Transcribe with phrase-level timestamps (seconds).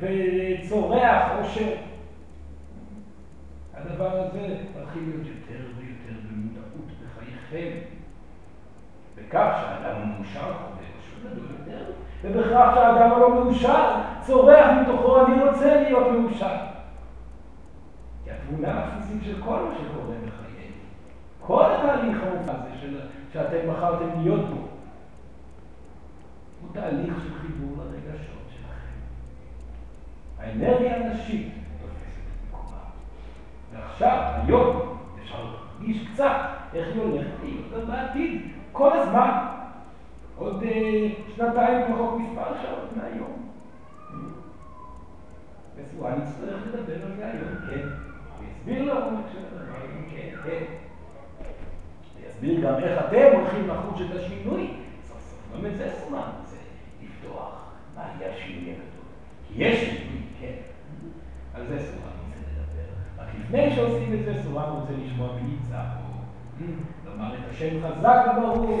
[0.00, 1.74] וצורח עושר.
[3.74, 7.78] הדבר הזה מתחיל להיות יותר ויותר במודעות בחייכם.
[9.16, 10.86] בכך שהאדם המאושר חווה
[11.30, 11.84] גדול יותר,
[12.24, 16.56] ובכך שהאדם הלא מאושר צורח מתוכו אני רוצה להיות מאושר.
[18.24, 20.76] כי התמונה הבסיסית של כל מה שקורה בחיינו,
[21.40, 22.98] כל התהליך המופע הזה
[23.32, 24.56] שאתם בחרתם להיות בו,
[26.60, 27.75] הוא תהליך של חיבור.
[30.46, 31.48] האנרגיה הנשית.
[33.72, 36.36] ועכשיו, היום, אפשר להרגיש קצת
[36.74, 39.46] איך היא הולכת להיות בעתיד, כל הזמן.
[40.38, 43.48] עוד אה, שנתיים פחות מספר שעות מהיום.
[45.76, 47.88] וסוואי נצטרך לדבר על זה היום, כן.
[48.38, 50.64] הוא יסביר לעומק של הדברים, כן, כן.
[52.20, 54.74] ויסביר גם איך אתם הולכים לחוש את השינוי.
[55.08, 56.30] סוף סוף גם את זה סומן.
[57.02, 57.64] לפתוח
[57.96, 59.06] מה יהיה השינוי הגדול.
[59.48, 60.52] כי יש שינוי, כן.
[61.54, 63.22] על זה סורן רוצה לדבר.
[63.22, 66.06] רק לפני שעושים את זה, סורן רוצה לשמוע מי נמצא פה.
[67.04, 68.80] לומר את השם חזק וברור.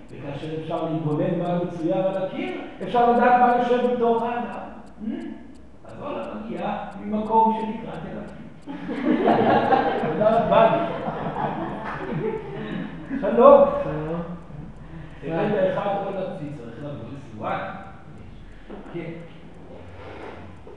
[0.23, 4.67] וכאשר אפשר להתבונן מה הוא מצייר על הקיר, אפשר לדעת מה יושב בתוך האדם.
[5.85, 8.41] אז אולה מגיעה ממקום שנקרא תל אביב.
[10.11, 10.87] תודה רבה.
[13.21, 13.69] שלום.
[13.83, 14.21] שלום.
[15.21, 17.59] תראה לאחד עוד הציץ, צריך לבוא לסוואן.
[18.93, 19.11] כן.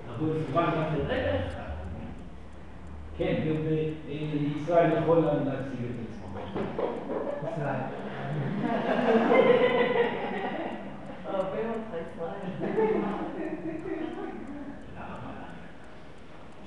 [0.08, 1.64] לבוא לסוואן רק לרגע אחד.
[3.18, 3.34] כן,
[4.56, 6.38] ישראל יכול להציג את עצמו.
[7.52, 8.03] ישראל.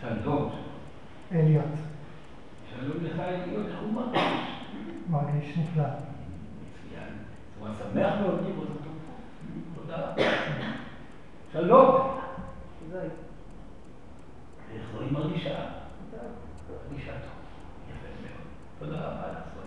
[0.02, 0.50] שלום.
[1.32, 1.64] אליוט.
[2.70, 4.22] שלום לך אליוט, איך הוא מרגיש?
[5.10, 5.84] מרגיש נפלא.
[7.60, 8.90] הוא שמח מאוד לראות אותו
[9.76, 9.82] פה.
[9.82, 10.14] תודה.
[11.54, 12.18] שלום.
[14.74, 15.60] איך זוהי מרגישה?
[16.90, 17.38] מרגישה טוב.
[17.90, 18.48] יפה מאוד.
[18.80, 19.67] תודה רבה לך.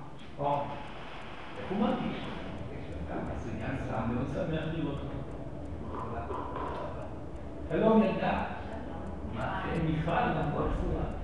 [0.41, 0.61] או,
[1.57, 2.17] איך הוא מרגיש?
[3.37, 5.21] זה עניין סתם, מאוד שמח לראות אותו.
[7.69, 8.43] שלום ילדה.
[9.33, 11.20] מה, מיכל, למרות צורה.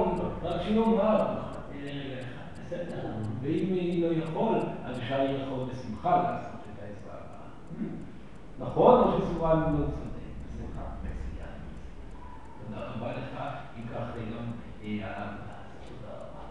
[0.00, 1.40] יכול, רק שיאמר,
[2.66, 3.08] בסדר.
[3.42, 8.68] ואם לא יכול, אז אפשר יכול בשמחה לעשות את העזרה הבאה.
[8.68, 10.30] נכון, או שסורן לא צודק?
[10.46, 11.54] בשמחה, מצוין.
[12.66, 13.42] תודה רבה לך,
[13.76, 14.02] אם כך
[14.84, 15.56] אה, העבודה.
[15.88, 16.44] תודה רבה.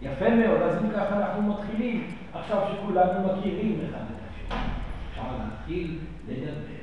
[0.00, 4.58] יפה מאוד, אז אם ככה אנחנו מתחילים, עכשיו שכולנו מכירים אחד את השני.
[5.10, 5.98] אפשר להתחיל
[6.28, 6.82] לדבר.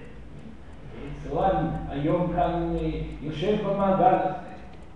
[1.24, 2.90] סורן היום כאן אה,
[3.22, 4.49] יושב במעגל הזה,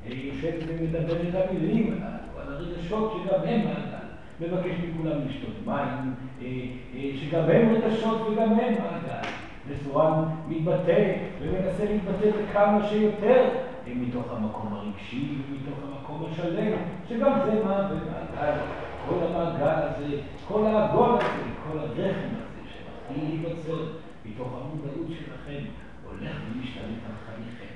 [0.05, 4.07] אה, יושב ומדבר את המילים הללו, על הרגשות שגם הם מעגל,
[4.41, 6.47] מבקש מכולם לשתות מים, אה,
[6.95, 9.29] אה, שגם הם רגשות וגם הם מעגל.
[9.67, 13.49] וסורן מתבטא ומנסה להתבטא בכמה שיותר
[13.87, 16.77] מתוך המקום הרגשי ומתוך המקום השלם,
[17.09, 18.57] שגם זה מה ומעגל.
[19.09, 20.17] כל המעגל הזה,
[20.47, 23.85] כל העגול הזה, כל הרחם הזה שמתחיל להיווצר
[24.25, 25.63] מתוך המודעות שלכם,
[26.07, 27.73] הולך ומשתלט על חייכם.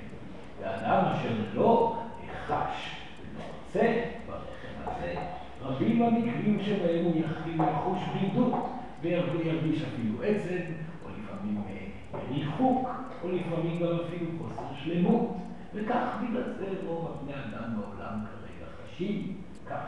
[0.62, 1.98] ואדם אשר לא
[2.48, 5.16] חש ולא רוצה ברחם הזה,
[5.62, 8.54] רבים המקרים שבהם הוא יחים לחוש בדידות,
[9.02, 10.64] וירגיש אפילו עצב,
[11.06, 12.90] או לפעמים אה, ריחוק,
[13.24, 15.38] או לפעמים גם אפילו חוסר שלמות.
[15.74, 19.34] וכך בגלל זה רוב הבני אדם בעולם כרגע חשים
[19.70, 19.82] כך,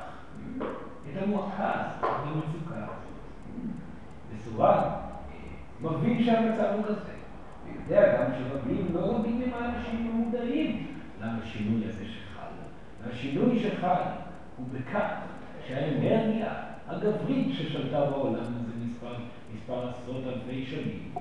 [0.59, 2.99] את המועקה הזאת, את המצוקה הזאת.
[4.35, 4.83] וסורן
[5.81, 7.11] מבין שהמצב הוא כזה.
[7.65, 10.89] ויודע גם שרבים, לא רבים הם האנשים המודעים
[11.49, 12.28] לשינוי הזה שחל.
[13.03, 14.01] והשינוי שחל
[14.57, 15.09] הוא בכך
[15.67, 16.53] שהאנרגיה
[16.87, 19.13] הגברית ששלטה בעולם הזה מספר,
[19.53, 21.11] מספר עשרות אלפי שנים,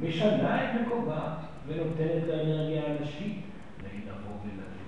[0.00, 1.36] משנה את מקומה
[1.66, 3.40] ונותנת לאנרגיה הנשית
[4.06, 4.84] לבוא ולתת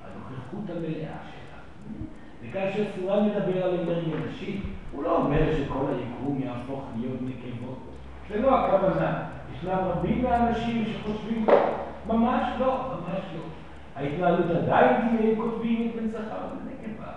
[0.00, 1.58] את הנוכחות המלאה שלה.
[2.42, 4.60] וכאשר סורן מדבר על אנרגיה נשית,
[4.92, 7.78] הוא לא אומר שכל היקום יהפוך להיות נקבות.
[8.28, 9.24] זה לא הכוונה.
[9.54, 11.46] ישנם רבים מהאנשים שחושבים,
[12.06, 13.57] ממש לא, ממש לא.
[13.98, 17.12] ההתנהלות עדיין תהיה, כותבים את זכר ונקבה.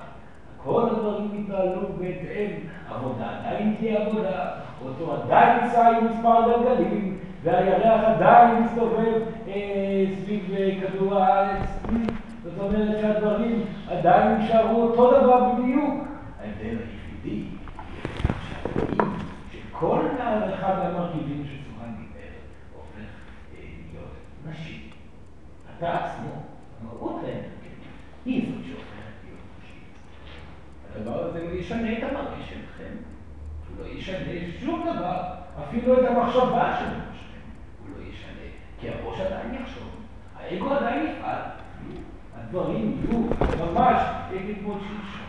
[0.58, 2.52] כל הדברים יתנהלו בהתאם,
[2.90, 4.50] עבודה עדיין תהיה עבודה,
[4.86, 11.70] אותו עדיין ייסע עם מספר גלגלים, והירח עדיין מסתובב אה, סביב אה, כדור הארץ.
[12.44, 15.94] זאת אומרת שהדברים עדיין יישארו אותו דבר בדיוק.
[16.42, 17.44] ההבדל היחידי,
[19.52, 20.00] שכל
[20.54, 22.32] אחד מהמרכיבים שסורן דיבר
[22.76, 23.10] הופך
[23.58, 24.12] אה, להיות
[24.50, 24.90] נשי.
[25.78, 26.51] אתה עצמו,
[27.10, 27.52] האנרגטית,
[28.26, 29.84] היא זאת שהופכת להיות נשית.
[30.96, 32.94] הדבר הזה לא ישנה את המראה שלכם,
[33.70, 35.22] הוא לא ישנה שום דבר,
[35.64, 37.42] אפילו את המחשבה שלכם,
[37.80, 39.90] הוא לא ישנה, כי הראש עדיין יחשוב,
[40.40, 41.42] האגו עדיין יפעל.
[42.36, 43.20] הדברים יהיו
[43.72, 45.28] ממש כתמות שלשום.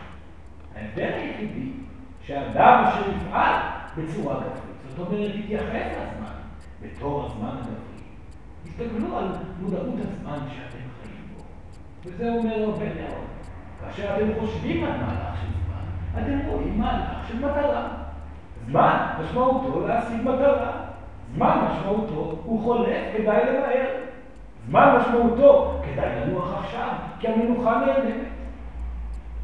[0.75, 1.71] ההבדל היחידי,
[2.21, 3.55] שהאדם אשר יפעל
[3.97, 6.33] בצורה גברית, זאת אומרת, יתייחס לזמן
[6.81, 7.93] בתור הזמן הגברי.
[8.63, 9.27] תסתכלו על
[9.59, 10.82] מודעות הזמן שאתם
[12.05, 13.25] וזה אומר הרבה מאוד.
[13.81, 17.87] כאשר אתם חושבים על מהלך של זמן, אתם רואים מהלך של מטרה.
[18.65, 20.71] זמן משמעותו להשיג מטרה.
[21.35, 23.89] זמן משמעותו הוא חולף, כדאי למהר.
[24.67, 28.27] זמן משמעותו, כדאי לנוח עכשיו, כי המנוחה נעלמת.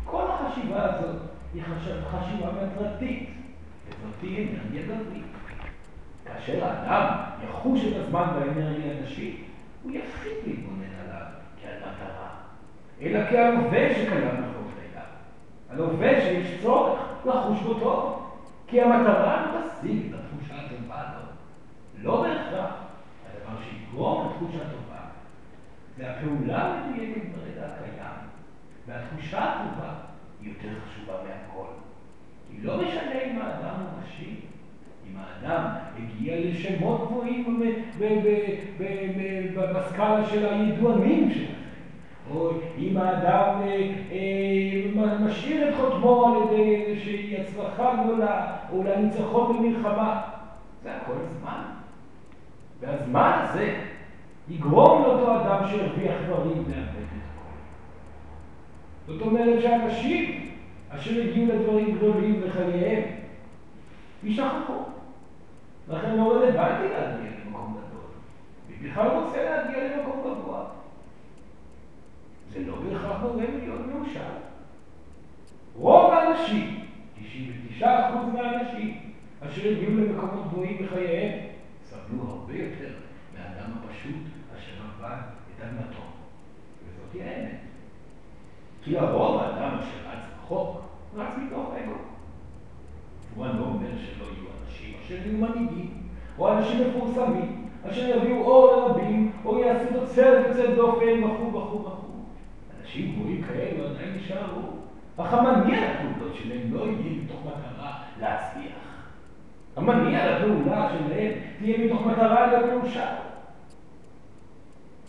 [0.06, 1.16] כל החשיבה הזאת
[1.54, 1.64] היא
[2.12, 3.30] חשיבה מטרתית,
[4.20, 5.24] תהיה אנרגיה גברית.
[6.26, 7.16] כאשר האדם
[7.50, 9.46] יחוש את הזמן באנרגיה הנשית,
[9.84, 11.26] הוא יפחית להתבונן עליו
[11.62, 12.30] כעל מטרה,
[13.02, 15.06] אלא כהלווה שקיים לחוב לילה.
[15.70, 18.30] הלווה שיש צורך לחוש בו טוב,
[18.68, 21.30] כי המטרה תשיג את התחושה הטובה הזאת.
[22.02, 22.74] לא בהכרח.
[23.26, 25.00] הדבר שיגרום לתחושה טובה
[25.98, 28.30] והפעולה המדויקת ברגע הקיים,
[28.88, 29.94] והתחושה הטובה
[30.42, 31.68] היא יותר חשובה מהכל.
[32.52, 34.36] היא לא משנה אם האדם הוא נשי,
[35.08, 35.66] אם האדם
[35.98, 37.62] הגיע לשמות גבוהים
[39.74, 41.59] בסקאלה של הידוענים שלכם,
[42.36, 49.02] או אם האדם אה, אה, משאיר את חותמו על ידי איזושהי הצלחה גדולה, או אולי
[49.02, 50.22] ניצחון במלחמה.
[50.84, 51.62] זה הכל זמן.
[52.80, 53.76] והזמן הזה
[54.50, 57.58] יגרום לאותו אדם שהרוויח דברים לאבד את הכל.
[59.08, 60.50] זאת אומרת שאנשים
[60.90, 63.04] אשר הגיעו לדברים גדולים בחייהם,
[64.24, 64.74] יישכחו.
[65.90, 68.02] לכן לא רלוונטי להגיע למקום גדול.
[68.70, 70.79] מי בכלל רוצה להגיע למקום גבוה?
[72.54, 74.30] זה לא בהכרח גורם להיות מאושר.
[75.76, 76.86] רוב האנשים,
[77.80, 77.84] 99%
[78.34, 79.00] מהאנשים,
[79.42, 81.40] אשר הגיעו למקומות גבוהים בחייהם,
[81.84, 82.94] סבלו הרבה יותר
[83.34, 84.16] מהאדם הפשוט
[85.00, 85.18] עבד
[85.56, 86.02] את אדמתו.
[86.86, 87.60] וזאת היא האמת.
[88.84, 90.82] כי לרוב האדם אשר רץ רחוק,
[91.16, 91.94] רץ מתוך אגו.
[93.36, 95.92] הוא לא אומר שלא יהיו אנשים אשר יהיו מנהיגים,
[96.40, 101.99] או אנשים מפורסמים, אשר יביאו אור לרבים, או יעשו תוצרת יוצאת דופן, וכו' וכו'.
[102.90, 104.62] אנשים גבוהים כאלו עדיין יישארו.
[105.18, 108.74] אך המניע לפעולות שלהם לא יהיה מתוך מטרה להצליח.
[109.76, 113.16] המניע לפעולה שלהם תהיה מתוך מטרה להיות מאושר.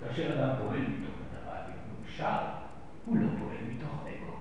[0.00, 2.38] כאשר אדם פועל מתוך מטרה להיות מאושר,
[3.06, 4.36] הוא לא פועל מתוך אגו.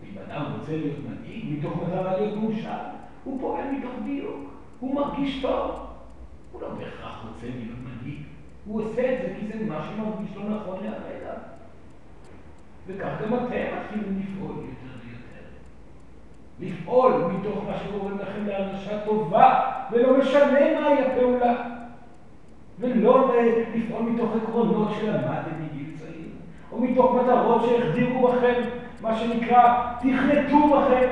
[0.00, 2.78] ואם אדם רוצה להיות מנהיג מתוך מטרה להיות מאושר,
[3.24, 4.50] הוא פועל מתוך דיוק.
[4.80, 5.86] הוא מרגיש טוב.
[6.52, 8.22] הוא לא בהכרח רוצה להיות מנהיג.
[8.64, 11.55] הוא עושה את זה כי זה מה שמרגיש לו נכון להרגע.
[12.86, 15.46] וכך גם אתם מתחילים לפעול יותר ויותר.
[16.60, 21.54] לפעול מתוך מה שגורם לכם להרגשה טובה, ולא משנה מהי הפעולה.
[22.78, 23.34] ולא
[23.74, 26.28] לפעול מתוך עקרונות שלמדתם מגיל צעיר,
[26.72, 28.62] או מתוך מטרות שהחדירו בכם,
[29.00, 31.08] מה שנקרא, תכנתו בכם.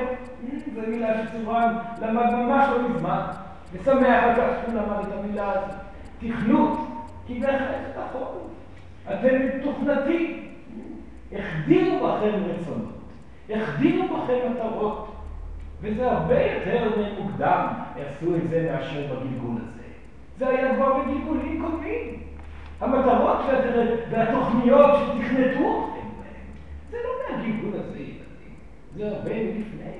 [0.75, 3.21] זו מילה שצורן למד ממש לא מזמן,
[3.73, 5.75] ושמח על כך שהוא למד את המילה הזאת.
[6.19, 6.79] תכנות,
[7.27, 8.37] כי בהחלט נכון.
[9.07, 10.54] אתם מתוכנתים.
[11.39, 12.93] החדירו בכם רצונות,
[13.49, 15.15] החדירו בכם מטרות,
[15.81, 16.89] וזה הרבה יותר
[17.19, 19.83] מוקדם עשו את זה מאשר בגלגול הזה.
[20.37, 22.25] זה היה כבר בגלגולים קודמים.
[22.81, 23.37] המטרות
[24.09, 26.45] והתוכניות שתכנתו אתכם בהן,
[26.91, 28.55] זה לא מהגלגול הזה, ילדים,
[28.95, 29.91] זה הרבה לפני.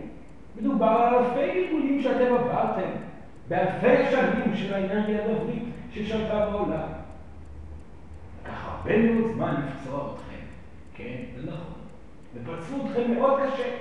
[0.61, 2.89] מדובר על אלפי גלגולים שאתם עברתם,
[3.47, 6.87] באלפי שנים של האנרגיה הדברית ששלטה בעולם.
[8.43, 10.34] לקח הרבה מאוד זמן לפצוע אתכם,
[10.95, 11.73] כן, זה נכון.
[12.35, 13.77] ופצלו אתכם מאוד קשה.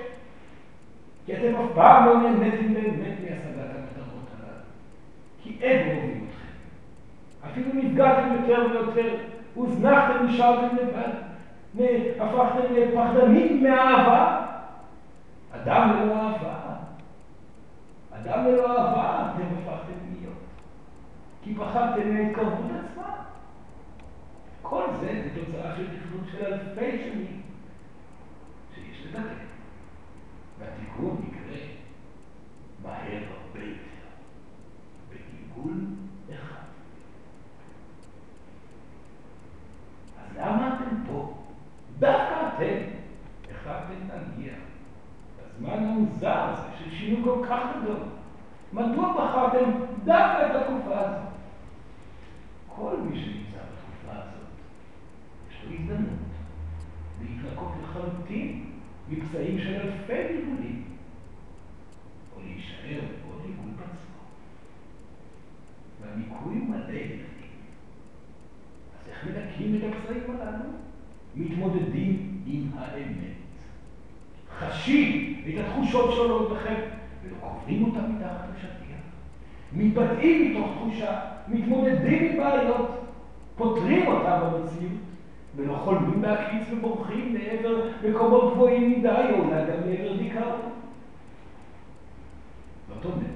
[1.25, 4.59] כי אתם אף פעם לא נהניתם באמת מהשגת המטרות הללו.
[5.43, 7.49] כי אין רואים אתכם.
[7.51, 9.15] אפילו נפגעתם יותר ויותר,
[9.55, 11.11] הוזנחתם, נשארתם לבד,
[12.19, 14.45] הפכתם לפחדנים מאהבה.
[15.51, 16.55] אדם ללא אהבה.
[18.11, 20.33] אדם ללא אהבה אתם הפכתם להיות.
[21.43, 22.84] כי פחדתם בחרתם מההתקרבות
[24.69, 27.41] כל זה זה תוצאה של תכנון של אלפי שנים
[28.75, 29.45] שיש לתקן.
[30.59, 31.67] והתיקון יקרה
[32.83, 34.07] מהר הרבה יותר,
[35.09, 35.77] בעיגול
[36.29, 36.65] אחד.
[40.19, 41.33] אז למה אתם פה?
[41.99, 42.95] דווקא אתם
[43.51, 44.53] החלטתם להגיע
[45.37, 47.99] בזמן המוזר הזה של שינוי כל כך גדול.
[48.73, 49.71] מדוע בחרתם
[50.03, 51.25] דווקא את התקופה הזאת?
[52.75, 53.54] כל מי שנמצא
[55.65, 56.19] יש לו הזדמנות
[57.21, 58.65] להתנקות לחלוטין
[59.09, 60.83] מפצעים של אלפי גלגולים,
[62.35, 64.21] או להישאר בעוד גלגול בעצמו.
[66.01, 67.25] והניקוי מלא ילדים.
[68.99, 70.69] אז איך מנקים את הפצעים הללו?
[71.35, 73.35] מתמודדים עם האמת.
[74.59, 76.81] חשים את התחושות שעולות בכם,
[77.23, 78.99] ולא קוברים אותם מתחת לשטיח.
[79.73, 83.05] מתבטאים מתוך תחושה, מתמודדים עם בעיות,
[83.55, 84.91] פותרים אותם במציאות,
[85.55, 90.61] ולא חולמים להקפיץ ובורחים לעבר מקומות גבוהים מדי, או אולי גם לעבר דיכאון.
[92.87, 93.29] זאת אומרת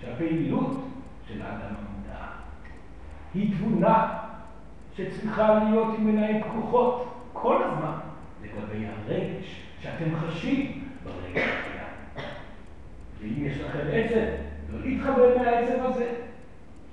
[0.00, 0.84] שהפעילות
[1.28, 2.24] של האדם המודע
[3.34, 4.18] היא תבונה
[4.96, 7.98] שצריכה להיות עם עיניים פקוחות כל הזמן
[8.42, 12.28] לגבי הרגש שאתם חשים ברגע הקיים.
[13.20, 16.14] ואם יש לכם עצב, לא להתחבר מהעצב הזה.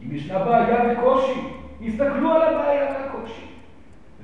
[0.01, 1.39] אם ישנה בעיה וקושי,
[1.87, 3.54] הסתכלו על הבעיה והקושי,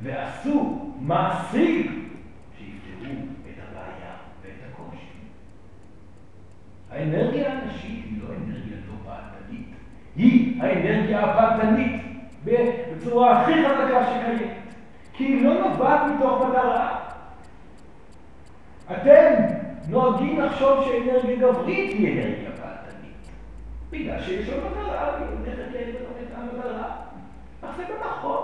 [0.03, 2.10] ועשו מעשים
[2.58, 3.13] שיפתרו
[3.50, 5.05] את הבעיה ואת הקושי.
[6.91, 9.67] האנרגיה הנשית היא לא אנרגיה לא פעלתנית,
[10.15, 12.02] היא האנרגיה הפעלתנית
[12.45, 14.58] בצורה הכי חזקה שקיימת,
[15.13, 16.99] כי היא לא נובעת מתוך מטרה.
[18.91, 19.34] אתם
[19.89, 23.30] נוהגים לחשוב שאנרגיה גברית היא אנרגיה פעלתנית,
[23.89, 26.91] בגלל שיש לו מטרה, והיא הולכת לעבר המטרה.
[27.62, 28.40] אך זה לא נכון.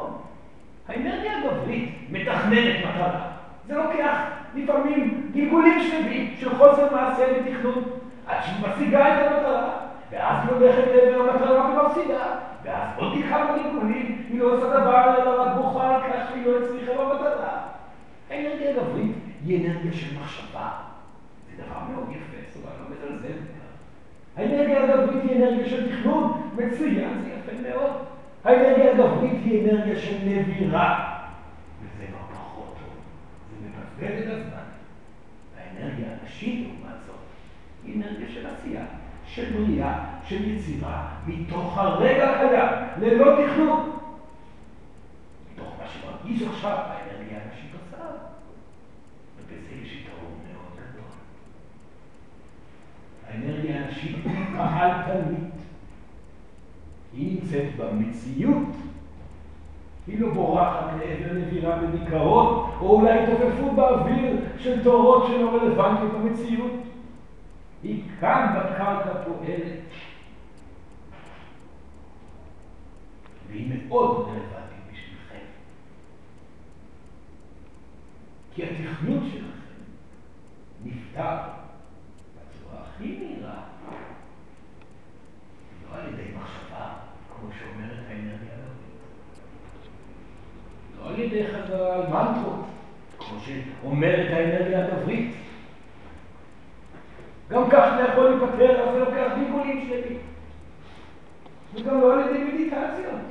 [0.87, 3.27] האנרגיה הגברית מתכננת מטרה.
[3.67, 4.17] זה לוקח
[4.55, 7.83] לפעמים גלגולים שלמים של חוסר מעשה ותכנון,
[8.27, 9.77] עד שהיא משיגה את המטרה,
[10.11, 12.25] ואז היא הולכת לעבר המטרה ומפסידה,
[12.63, 16.51] ואז עוד כמה גלגולים היא לא עושה דבר, אלא רק בוכה על כך שהיא לא
[16.57, 17.59] הצליחה במטרה.
[18.29, 19.11] האנרגיה הגברית
[19.45, 20.69] היא אנרגיה של מחשבה.
[21.47, 23.37] זה דבר מאוד יפה, אומרת, לא מזלזל.
[24.37, 27.91] האנרגיה הגברית היא אנרגיה של תכנון, מצוין, זה יפה מאוד.
[28.43, 31.19] האנרגיה הגברית היא אנרגיה של נבירה,
[31.81, 32.93] וזה לא פחות טוב,
[33.49, 34.63] זה מבזבז את הזמן.
[35.57, 37.15] האנרגיה הנשית, לעומת זאת,
[37.83, 38.85] היא אנרגיה של עשייה,
[39.25, 43.99] של בריאה, של יצירה, מתוך הרגע הקיים, ללא תכנון.
[45.53, 48.03] מתוך מה שמרגיש עכשיו, האנרגיה הנשית עושה,
[49.37, 51.11] ובזה יש יתרון מאוד גדול.
[53.27, 55.56] האנרגיה הנשית היא פעלתנית.
[57.17, 58.67] היא נמצאת במציאות.
[60.07, 66.71] היא לא בורחת לעבר נבירה בדיכאון, או אולי התעופפות באוויר של תורות שלא רלוונטיות במציאות.
[67.83, 69.79] היא כאן בקרקע פועלת.
[73.47, 75.45] והיא מאוד רלוונטית בשבילכם.
[78.53, 79.47] כי התכנון שלכם
[80.85, 81.37] נפתר
[82.35, 83.61] בצורה הכי מהירה,
[85.83, 87.06] לא על ידי מחשבה,
[87.39, 88.97] כמו שאומרת האנרגיה הגברית.
[90.99, 92.65] לא על ידי חזרה על מנטרות,
[93.19, 95.35] כמו שאומרת האנרגיה הגברית.
[97.49, 100.19] גם כך זה יכול להיפטר, אבל זה לוקח גלגולים שלמים.
[101.73, 103.21] וגם לא על ידי מדיטציות.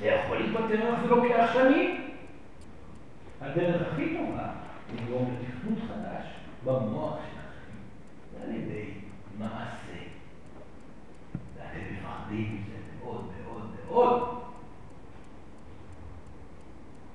[0.00, 2.10] זה יכול להיפטר, אבל זה לוקח שנים.
[3.40, 4.48] הדרך הכי טובה
[4.94, 6.24] לגרום לתכנות חדש
[6.64, 7.78] במוח שלכם,
[8.32, 8.90] זה על ידי
[9.38, 9.98] מעשה.
[11.56, 13.30] ואתם מפחדים מזה מאוד
[13.96, 14.22] מאוד.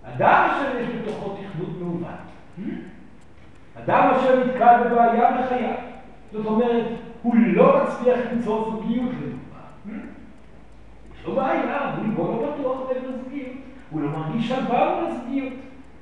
[0.04, 2.08] אדם אשר יש בתוכו תכנות מעוות,
[3.84, 5.76] אדם אשר נתקל בבעיה בחייו,
[6.32, 6.86] זאת אומרת,
[7.22, 10.00] הוא לא מצליח למצוא זוגיות לדוגמה.
[11.16, 13.58] יש לו בעיה, הוא לא בטוח לעבר זוגיות,
[13.90, 15.54] הוא לא מרגיש שלווה מול הזוגיות.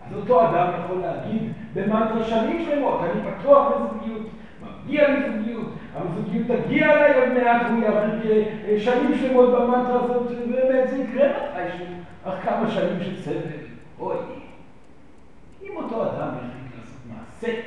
[0.08, 4.28] אז אותו אדם יכול להגיד במנטרה שנים שלמות, אני פתוח לזוגיות,
[4.62, 10.98] מגיע לזוגיות, הזוגיות תגיע אליי עוד מעט, הוא יעביר שנים שלמות במנטרה הזאת, ובאמת זה
[10.98, 11.86] יקרה מתישהו,
[12.24, 13.60] אך כמה שנים של סבל,
[14.00, 14.18] אוי.
[15.64, 17.62] אם אותו אדם החליט לעשות מעשה,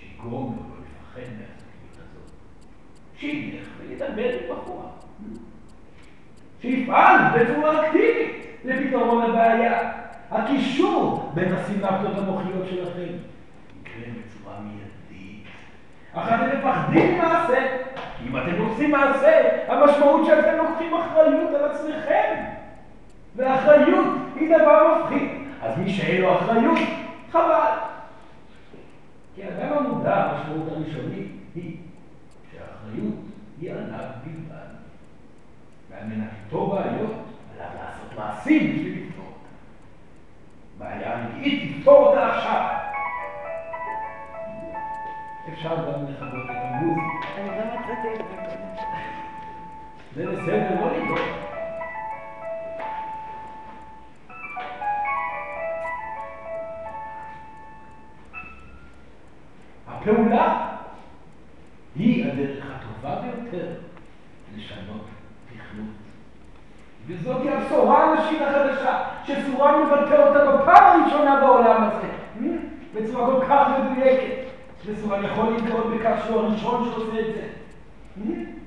[0.00, 2.30] שיגרום לו לא לפחד מהזוגיות הזאת,
[3.16, 4.88] שילך וידבר עם בחורה.
[6.60, 9.92] שיפעל בצורה אקטיבית לפתרון הבעיה.
[10.30, 13.12] הקישור בין הסינפטות המוחיות שלכם
[13.80, 14.97] יקרה בצורה מיידית.
[16.18, 17.66] אך אתם מפחדים מעשה,
[18.18, 22.34] כי אם אתם עושים מעשה, המשמעות שאתם לוקחים אחריות על עצמכם.
[23.36, 25.28] ואחריות היא דבר מפחיד.
[25.62, 26.78] אז מי שאין לו אחריות,
[27.32, 27.70] חבל.
[29.34, 31.76] כי האדם המודע, המשמעות הראשונית היא
[32.52, 33.14] שהאחריות
[33.60, 34.68] היא עליו בלבד.
[35.90, 37.14] ועל מנת לפתור בעיות,
[37.54, 39.32] עליו לעשות מעשים בשביל לפתור.
[40.78, 42.88] בעיה אמיתית, תפתור אותה עכשיו.
[45.52, 47.40] אפשר גם לכבות את המוזיקה.
[47.40, 48.48] אני לא מצאתי את זה.
[50.14, 51.18] זה בסדר, לא לדאוג.
[59.88, 60.66] הפעולה
[61.96, 63.66] היא הדרך הטובה ביותר
[64.56, 65.06] לשנות
[65.46, 65.86] תכנות.
[67.06, 72.08] וזאת היא הבשורה הנשית החדשה, שסורן מבטא אותה בפעם הראשונה בעולם הזה?
[72.94, 74.47] בצורה כל כך מדויקת.
[74.86, 77.48] וסורן יכול להתגאות בכך שהוא הראשון שעושה את זה.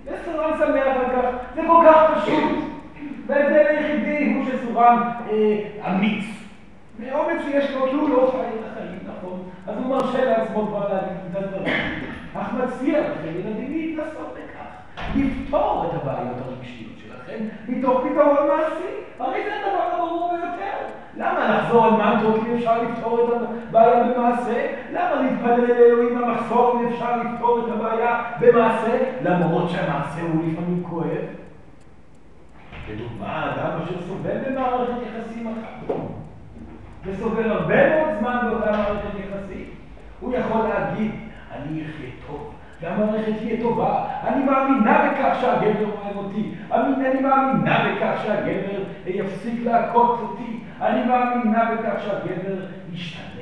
[0.05, 2.71] וסורן שמח על כך, זה כל כך פשוט.
[3.27, 6.25] וההבדל היחידי הוא שסורן אה, אמיץ.
[6.99, 9.43] מאומץ שיש לו, כי הוא לא חי את החיים, נכון?
[9.67, 11.73] אז הוא מרשה לעצמו כבר להגיד את הדברים.
[12.33, 16.90] אך מציע לכם, ילדים, להתנסות בכך, לפתור את הבעיות הרגשיות
[17.67, 18.91] מתוך פתרון מעשי.
[19.19, 20.77] הרי זה הדבר הברור ביותר.
[21.17, 24.67] למה לחזור על מנטרות אם אפשר לפתור את הבעיה במעשה?
[24.91, 28.97] למה להתפלל לאלוהים המחסור אם אפשר לפתור את הבעיה במעשה?
[29.23, 31.25] למרות שהמעשה הוא לפעמים כואב.
[32.89, 35.95] לדוגמה, אדם אשר סובל במערכת יחסים אחת.
[37.05, 39.65] וסובל הרבה מאוד זמן באותה מערכת יחסים,
[40.19, 41.11] הוא יכול להגיד,
[41.51, 48.21] אני אחיה טוב, והמערכת תהיה טובה, אני מאמינה בכך שהגבר אוהב אותי, אני מאמינה בכך
[48.23, 53.41] שהגבר יפסיק להכות אותי, אני מאמינה בכך שהגבר ישתנה.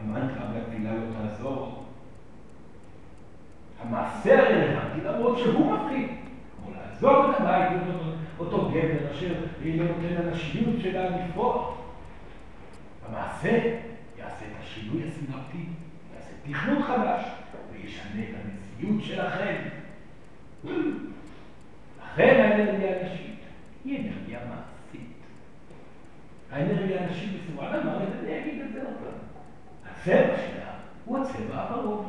[0.00, 1.84] המנטרה והתפילה לא תעזור.
[3.82, 6.08] המעשה הרלוונטי, למרות שהוא מפחיד,
[6.56, 7.68] כמו לעזוב את הבית
[8.38, 11.74] אותו גבר אשר לא נותן לנשיות שלה לפרוח.
[13.08, 13.58] המעשה
[14.18, 15.64] יעשה את השינוי הסינפטי,
[16.14, 17.22] יעשה תכנון חדש,
[17.88, 19.56] וישנה את המציאות שלכם.
[22.02, 23.38] לכן האנרגיה הנשית
[23.84, 25.10] היא אנרגיה מעשית.
[26.52, 27.30] האנרגיה הנשית
[28.04, 29.18] את זה, אני אגיד את זה עוד פעם.
[29.92, 30.70] הצבע שלה
[31.04, 32.06] הוא הצבע הוורוד.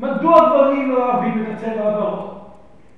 [0.00, 2.38] מדוע גברים לא אוהבים את הצבע הוורוד?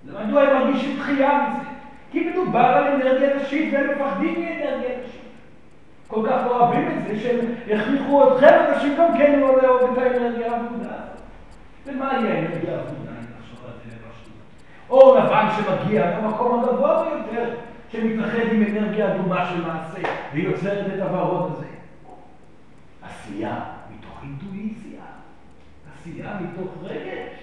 [0.05, 1.69] מדוע הם מרגישים דחייה מזה?
[2.11, 5.22] כי מדובר על אנרגיה נשית והם מפחדים מאנרגיה נשית.
[6.15, 7.39] כל כך אוהבים את זה שהם
[7.71, 10.93] הכריחו אתכם אנשים גם כן לא לאהוב את האנרגיה האבודה.
[11.87, 14.33] ומה יהיה האנרגיה האבודה אם נחשוב על זה למשהו?
[14.91, 17.55] אור לבן שמגיע למקום הגבוה ביותר
[17.89, 21.67] שמתאחד עם אנרגיה אדומה של מעשה ויוצרת את הוורוד הזה.
[23.03, 23.61] עשייה
[23.97, 25.03] מתוך אינטואיציה,
[25.95, 27.42] עשייה מתוך רגש.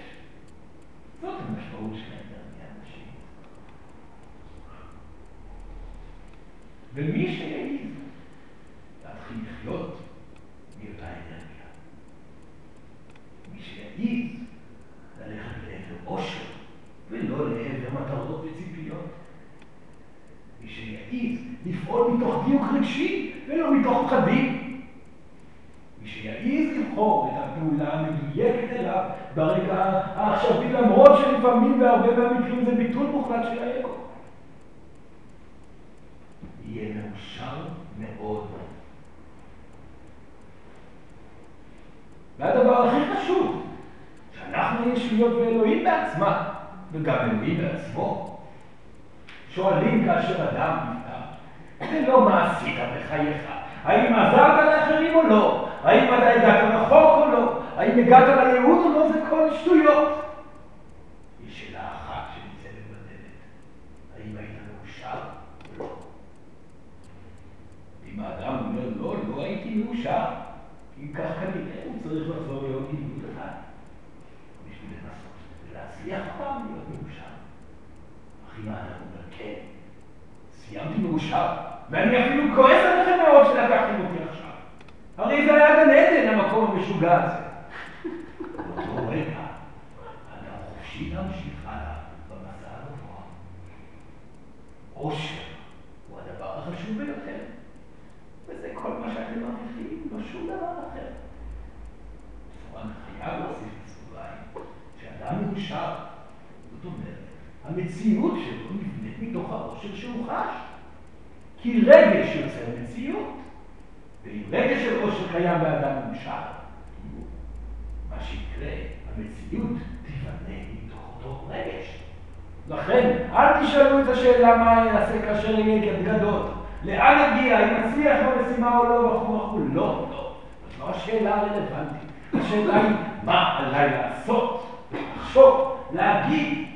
[127.20, 129.58] לאן נגיע, אם נצליח במשימה או לא, וכו' וכו'.
[129.72, 130.34] לא, לא.
[130.68, 132.10] זאת לא השאלה הרלוונטית.
[132.34, 136.68] השאלה היא, מה עליי לעשות, לחשוב, להגיד,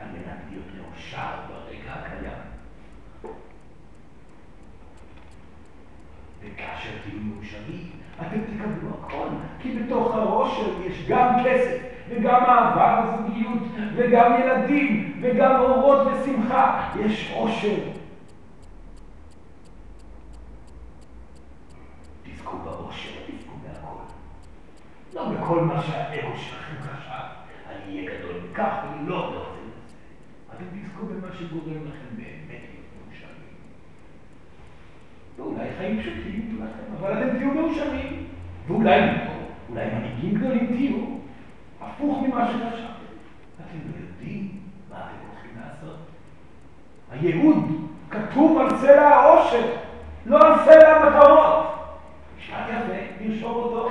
[0.00, 2.32] על מנת להיות מאושר ברגע הקיים.
[6.40, 9.28] וכאשר תהיו מאושרים, אתם תקבלו הכל,
[9.58, 11.76] כי בתוך העושר יש גם כסף,
[12.08, 13.62] וגם אהבה וזוגיות,
[13.96, 16.90] וגם ילדים, וגם אורות ושמחה.
[17.00, 17.99] יש עושר.
[22.50, 24.02] תזכו בעושר, תזכו בהכל.
[25.14, 27.24] לא בכל מה שהאגו שלכם חשב,
[27.68, 29.44] אני אהיה גדול מכך, ואני לא, לא, זה לא
[29.86, 29.94] זה.
[30.54, 33.56] אתם תזכו במה שגורם לכם באמת להיות מאושרים.
[35.36, 38.26] ואולי חיים פשוטים יהיו לכם, אבל אתם תהיו מאושרים.
[38.66, 39.12] ואולי לא,
[39.70, 40.96] אולי מנהיגים גדולים תהיו,
[41.80, 42.90] הפוך ממה שחשבתם.
[43.56, 44.60] אתם לא יודעים
[44.90, 45.98] מה אתם הולכים לעשות.
[47.10, 49.76] הייעוד כתוב על סלע העושר,
[50.26, 51.79] לא על סלע המטרות.
[52.50, 53.88] משפט יפה, נרשום אותו.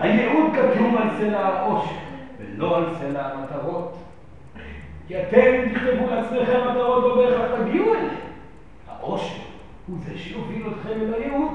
[0.00, 1.94] הייעוד כתוב על סלע העושר,
[2.38, 3.96] ולא על סלע המטרות.
[5.08, 8.16] כי אתם תכתבו לעצמכם מטרות לא בהכרח תגיעו אליהן.
[8.88, 9.42] העושר
[9.86, 11.52] הוא זה שיוביל אתכם אל הייעוד,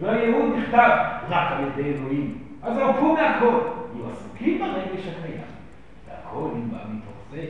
[0.00, 0.90] והייעוד נכתב
[1.28, 2.38] רק על ידי אלוהים.
[2.62, 3.58] אז רפו מהכל,
[3.94, 5.40] יהיו עסוקים ברגש הקיים,
[6.08, 7.44] והכל נבע מתוך זה.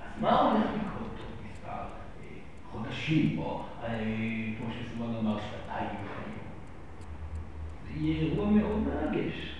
[0.00, 0.91] אז מה הולך לקרות אה,
[2.92, 3.98] חודשים, או אה,
[4.58, 6.38] כמו שסימון אמר, שנתיים וחיים?
[7.86, 9.54] זה יהיה אירוע מאוד מרגש,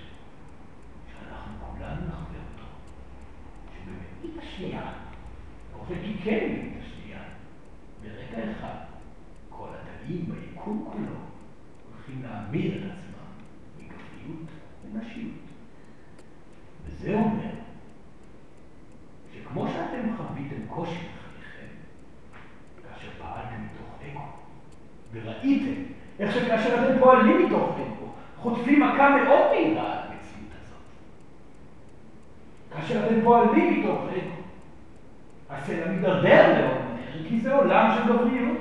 [1.12, 2.64] שאנחנו כולנו נחווה אותו,
[3.74, 4.92] שבאמת השנייה,
[5.72, 7.22] באופן קיקני את השנייה,
[8.02, 8.74] ברגע אחד,
[9.50, 11.16] כל התאים ביקום כולו
[11.94, 13.32] הולכים להמיר את עצמם
[13.78, 14.48] מגבריות
[14.84, 15.34] לנשיות.
[16.86, 17.50] וזה אומר
[19.34, 21.06] שכמו שאתם חוויתם קושי
[23.34, 24.24] פעלתם מתוך אגו,
[25.12, 25.82] וראיתם
[26.20, 28.06] איך שכאשר אתם פועלים מתוך אגו,
[28.38, 30.82] חוטפים מכה מאוד מהירה על המציאות הזאת.
[32.72, 34.42] כאשר אתם פועלים מתוך אגו,
[35.50, 38.56] הסלע מידרדר מאוד מהר, כי זה עולם של גבריות.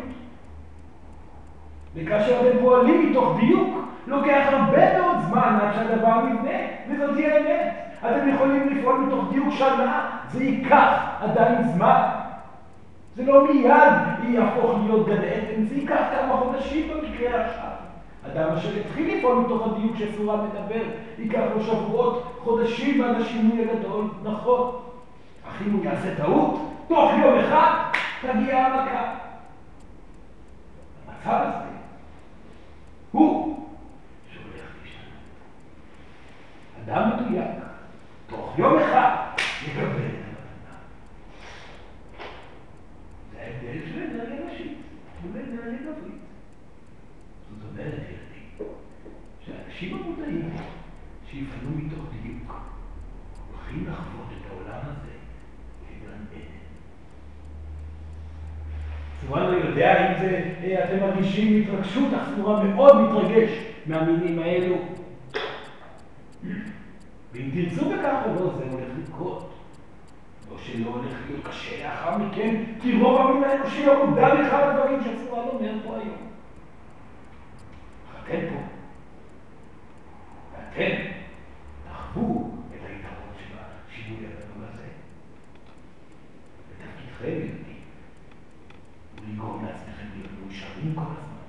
[1.95, 6.57] וכאשר אתם פועלים מתוך דיוק, לוקח הרבה מאוד זמן עד שהדבר נבנה,
[6.89, 7.73] וזאת היא האמת.
[7.99, 12.01] אתם יכולים לפעול מתוך דיוק שנה, זה ייקח עדיין זמן.
[13.15, 13.93] זה לא מיד
[14.29, 17.71] יהפוך להיות גן עדן, זה ייקח כמה חודשים במקרה עכשיו.
[18.25, 20.83] אדם אשר התחיל לפעול מתוך הדיוק שסורה מדבר,
[21.17, 24.81] ייקח לו שבועות, חודשים עד השינוי הגדול, נכון.
[25.47, 27.73] אך אם הוא יעשה טעות, תוך יום אחד
[28.21, 29.13] תגיע המכה.
[31.07, 31.69] המצב הזה
[33.11, 33.59] הוא
[34.31, 35.13] שהולך להשתנות.
[36.85, 37.45] אדם מדויק,
[38.27, 39.15] תוך יום אחד
[39.67, 40.77] יקבל את המתנה.
[43.30, 44.77] זה ההבדל של אנרגיה נשית
[45.23, 46.21] מול אנרגיה גברית.
[47.49, 48.67] זאת אומרת, ילדים,
[49.45, 50.49] שהאנשים המודעים
[51.31, 52.61] שיפעלו מתוך דיוק
[53.51, 55.11] הולכים לחוות את העולם הזה
[55.87, 56.41] כגן עדן.
[59.21, 63.49] סורן לא יודע אם זה, אתם מרגישים התרגשות, אך סורן מאוד מתרגש
[63.85, 64.75] מהמינים האלו.
[67.33, 69.50] ואם תרצו בכך או לא, זה הולך לקרות.
[70.51, 74.99] לא שלא הולך להיות קשה לאחר מכן, כי רוב המין האנושי לא מודע בכלל לדברים
[75.03, 76.31] שסורן אומר פה היום.
[78.23, 78.61] אתם פה.
[80.53, 80.95] ואתם
[81.89, 84.87] תחוו את היתרון של השינוי הגדול הזה.
[86.69, 87.81] ותפקידכם ילדים.
[89.15, 91.41] ולגרום לעצמכם להיות מאושרים כל הזמן.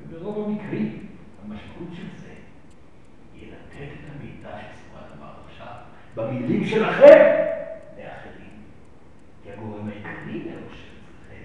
[0.00, 1.06] וברוב המקרים,
[1.44, 2.32] המשמעות של זה
[3.34, 5.74] היא לתת את המידע שסורת אמר עכשיו,
[6.14, 7.48] במילים שלכם,
[9.58, 11.44] הגורם העיקרי לאושר אצלכם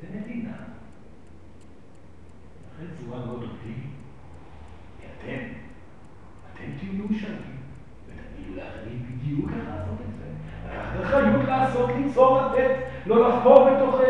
[0.00, 0.52] זה מדינה.
[2.74, 3.96] לכן צורה מאוד אופטימית.
[5.00, 5.44] כי אתם,
[6.52, 7.56] אתם תהיו מאושרים,
[8.06, 10.26] ותגידו לאחרים בדיוק איך לעשות את זה.
[10.68, 14.00] לקחת אחריות לעשות, ליצור, לתת, לא לחפור בתוך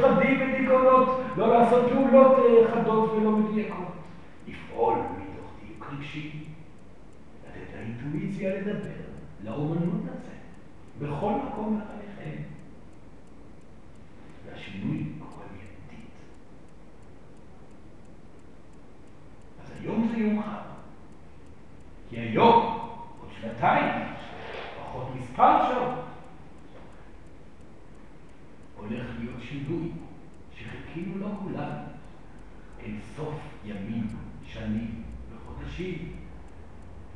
[0.00, 2.36] פחדים ודיכאונות, לא לעשות פעולות
[2.74, 3.94] חדות ולא מדויקות.
[4.48, 6.44] לפעול מתוך דיוק רגשי,
[7.46, 9.04] לתת לאינטואיציה לדבר,
[9.44, 10.34] לאומנות לצאת,
[11.00, 12.42] בכל מקום בחייכם.
[14.46, 16.10] והשינוי קורה מיידית.
[20.14, 20.60] זה חג.
[22.10, 22.78] כי היום,
[23.20, 24.04] עוד שנתיים,
[24.80, 26.04] פחות מספר שעות,
[28.76, 29.90] הולך להיות שינוי
[30.54, 31.94] שחיכינו לו כולנו
[32.84, 34.06] אין סוף ימים,
[34.46, 36.12] שנים וחודשים.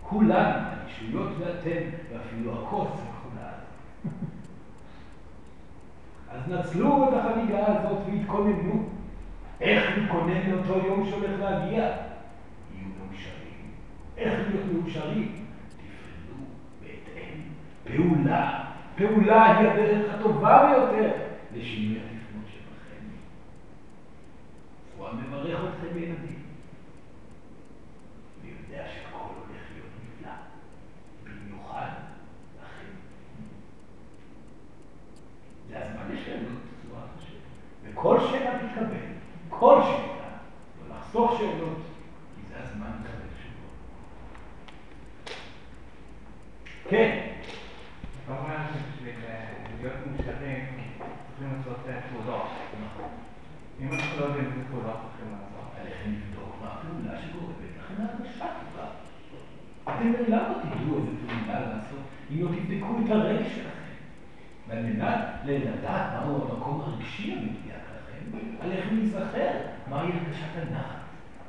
[0.03, 1.81] כולנו, הישויות ואתם,
[2.11, 3.63] ואפילו הכוס וכולנו.
[6.31, 8.89] אז נצלו את החגיגה הזאת והתכוננו.
[9.61, 11.91] איך להתכונן לאותו יום שהולך להגיע?
[14.19, 15.45] איך להיות מאושרים?
[15.69, 16.45] תפעלו
[16.81, 17.41] בהתאם.
[17.85, 18.65] פעולה.
[18.97, 21.13] פעולה היא הדרך הטובה ביותר
[21.55, 23.05] לשינוי התפנות שבכם.
[25.69, 26.43] אתכם בילדים.
[28.43, 30.33] ויודע שהכל הולך להיות נפלא,
[31.25, 31.91] במיוחד
[32.57, 32.93] לכם.
[35.69, 37.39] זה הזמן לשאלות, צורה חשוב.
[37.85, 39.07] וכל שאלה תתקבל,
[39.49, 40.29] כל שאלה,
[40.89, 41.79] לא לחסוך שאלות,
[42.37, 43.69] כי זה הזמן לקבל תשובות.
[46.91, 47.21] כן.
[48.29, 48.67] אה, אה.
[52.85, 53.11] נכון.
[53.81, 54.49] לא לא לא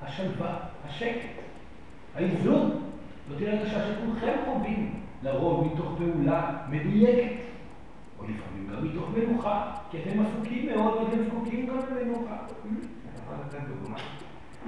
[0.01, 1.29] השלווה, השקט,
[2.15, 2.83] האיזון.
[3.29, 7.35] זאת תהיה הרגשה שכולכם חווים, לרוב מתוך פעולה מדויקת,
[8.19, 12.37] או לפעמים גם מתוך מנוחה, כי אתם עסוקים מאוד ואתם זקוקים גם למנוחה.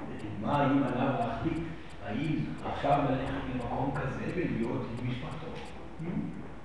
[0.05, 1.57] לדוגמה, האם עליו להחליט
[2.05, 2.35] האם
[2.65, 5.47] עכשיו ללכת למקום כזה ולהיות עם משפחתו,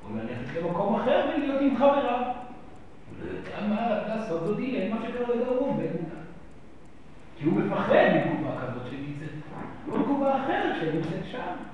[0.05, 2.25] או ללכת למקום אחר ולהיות עם חבריו.
[3.09, 6.21] הוא לא יודע מה לעשות, זו דילמה שכרגע הוא עומד מולה.
[7.39, 9.31] כי הוא מפחד מתגובה כזאת שנמצאת,
[9.89, 11.66] או תגובה אחרת שנמצאת שם.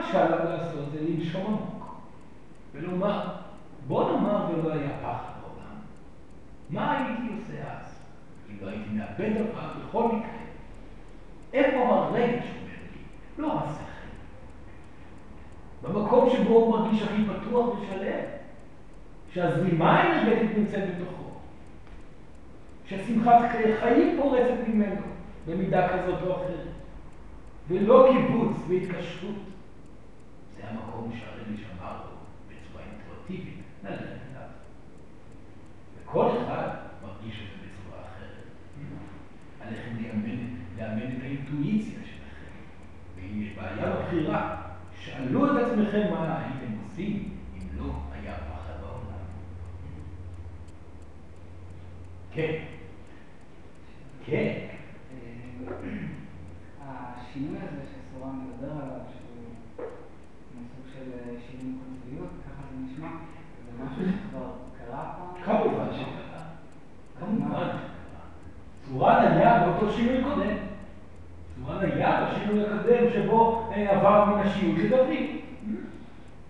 [0.00, 1.94] מה שעליו לעשות זה לנשום עמוק,
[2.72, 3.28] ולומר,
[3.86, 5.76] בוא נאמר ולא היה פחד בעולם.
[6.70, 7.94] מה הייתי עושה אז?
[8.50, 10.40] אם לא הייתי מאבד דבר בכל מקרה.
[11.52, 13.02] איפה הרגש אומר לי?
[13.38, 13.84] לא השכל.
[15.82, 18.20] במקום שבו הוא מרגיש הכי פתוח ושלם.
[19.34, 21.30] שהזרימה האנרגטית נמצאת בתוכו.
[22.86, 23.48] ששמחת
[23.80, 25.02] חיים פורצת ממנו
[25.46, 26.66] במידה כזאת או אחרת.
[27.68, 29.49] ולא קיבוץ והתקשרות.
[30.60, 32.16] זה המקום שהרגש אמר לו
[32.48, 34.48] בצורה אינטואיטיבית, נלך אליו.
[35.96, 36.68] וכל אחד
[37.02, 38.44] מרגיש את זה בצורה אחרת.
[39.60, 40.38] עליכם לאמן,
[40.78, 42.50] לאמן את האינטואיציה שלכם.
[43.16, 44.62] ואם יש בעיה בבחירה,
[45.00, 49.24] שאלו את עצמכם מה הייתם עושים אם לא היה פחד בעולם.
[52.32, 52.62] כן.
[54.24, 54.66] כן.
[56.80, 59.00] השינוי הזה שסורן מדבר עליו,
[61.04, 63.08] של שינוי קוטביות, ככה זה נשמע,
[63.64, 64.46] זה משהו שכבר
[64.78, 65.42] קרה פעם?
[65.44, 66.42] כמובן שקרה.
[67.20, 68.22] כמובן שקרה.
[68.88, 70.56] צורן היה באותו שינוי קודם.
[71.56, 75.16] צורן היה בשינוי הקודם שבו אה, עבר מן השיעור לדוד.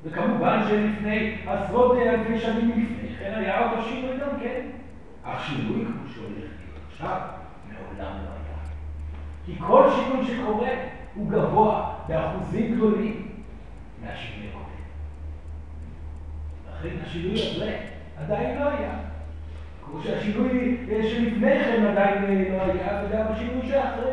[0.04, 4.60] וכמובן שלפני עשרות אלפי שנים לפני כן היה אותו שינוי גם כן.
[5.24, 7.20] אך שינוי כמו שהולך להיות עכשיו,
[7.68, 8.58] מעולם לא היה.
[9.46, 10.70] כי כל שינוי שקורה
[11.14, 13.29] הוא גבוה באחוזים גדולים
[14.04, 14.66] מהשינוי הקודם.
[16.70, 17.78] לכן השינוי הזה
[18.16, 18.92] עדיין לא היה.
[19.84, 24.12] כמו שהשינוי שלפני כן עדיין לא היה, וגם השינוי שאחרי.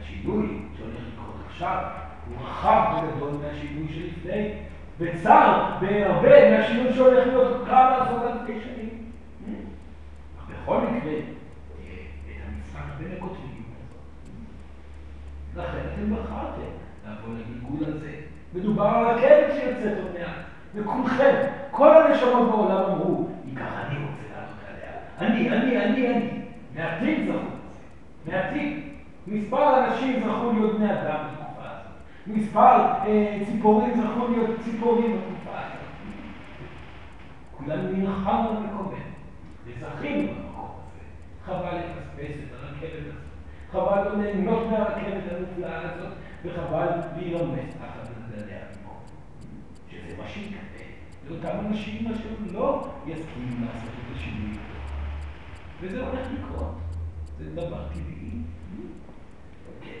[0.00, 1.84] השינוי שהולך לקרות עכשיו
[2.28, 4.50] הוא רחב וגדול מהשינוי שלפני,
[4.98, 9.10] וצר בהרבה מהשינוי שהולך להיות כמה עשרות אלפי שנים.
[10.50, 13.28] בכל מקרה, את המשחק בין הזאת.
[15.56, 16.70] לכן אתם בחרתם
[17.06, 18.23] לבוא לגלגול הזה.
[18.54, 20.36] מדובר על הכלב שיוצאת עוד מעט.
[20.74, 21.34] וכולכם,
[21.70, 23.26] כל הנשמות בעולם אמרו,
[23.56, 24.92] ככה אני רוצה לעלות עליה.
[25.18, 26.40] אני, אני, אני, אני.
[26.74, 28.36] מעטים זכו לזה.
[28.36, 28.88] מעטים.
[29.26, 31.92] מספר אנשים זכו להיות בני אדם בתקופה הזאת.
[32.26, 32.76] מספר
[33.06, 35.78] אה, ציפורים זכו להיות ציפורים בתקופה הזאת.
[37.56, 39.04] כולנו נלחמנו במקומנו,
[39.64, 41.04] וזכינו במקום הזה.
[41.46, 43.24] חבל לפספס את הרכבת הזאת.
[43.72, 46.12] חבל לא ליהנות מהרכבת הנפלאה הזאת,
[46.44, 46.86] וחבל
[47.16, 48.04] להירמס תחת
[48.34, 49.00] גלגלי המקום.
[49.90, 50.60] שזה מה שיקרה
[51.28, 54.58] לאותם אנשים אשר לא יסכימו לעשות את השינוי.
[55.80, 56.74] וזה הולך לקרות.
[57.38, 58.30] זה דבר טבעי.
[59.68, 60.00] אוקיי.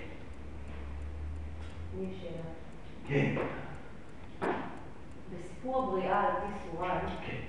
[1.98, 2.42] לי שאלה.
[3.08, 3.34] כן,
[5.32, 7.40] בסיפור הבריאה על פי סורן, כן.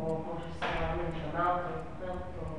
[0.00, 1.68] או כמו שסורן שמע אותו,
[2.00, 2.56] זוכר אותו,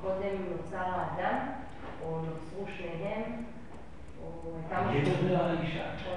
[0.00, 1.46] קודם נוצר האדם,
[2.02, 3.44] או נוצרו שניהם,
[4.44, 4.50] או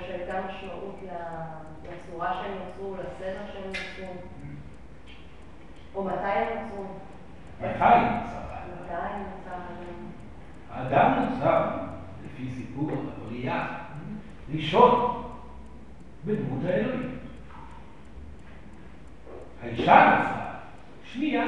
[0.07, 0.99] שהייתה משמעות
[1.83, 4.13] לצורה שהם נוצרו, לסדר שהם נוצרו,
[5.95, 6.83] או מתי הם נוצרו?
[7.59, 9.21] מתי נוצר האדם.
[10.71, 11.67] האדם נוצר,
[12.25, 13.77] לפי סיפור הבריאה,
[14.53, 15.23] ראשון
[16.25, 17.19] בדמות האלוהים.
[19.63, 20.53] האישה נוצרה
[21.03, 21.43] שנייה,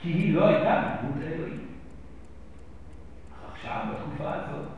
[0.00, 1.65] כי היא לא הייתה בדמות האלוהים.
[3.56, 4.68] עכשיו, בתקופה הזאת,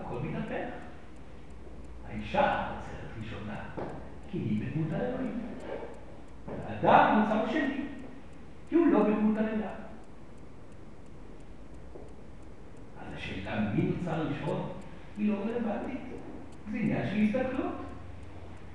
[0.00, 0.68] הכל מתהפך.
[2.08, 3.60] האישה נוצרת ראשונה,
[4.30, 5.40] כי היא בדמות האלוהים.
[6.68, 7.84] האדם מצב שני,
[8.68, 9.66] כי הוא לא בדמות האלה.
[13.00, 14.70] אז השאלה מי נוצר ראשון
[15.18, 16.00] היא לא רלוונטית.
[16.70, 17.72] זה עניין של הזדקנות.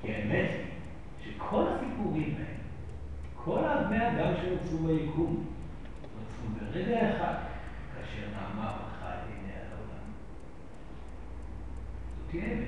[0.02, 0.50] כי האמת
[1.26, 2.58] היא שכל הסיפורים האלה,
[3.36, 5.46] כל הבני אדם שנוצרו ביקום,
[6.16, 7.34] נוצרו ברגע אחד,
[7.96, 8.93] כאשר נאמר
[12.42, 12.68] האמת.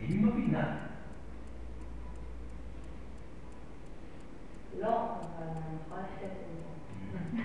[0.00, 0.76] איני מבינה.
[4.80, 7.42] לא, אבל אני יכולה לשתף עם זה.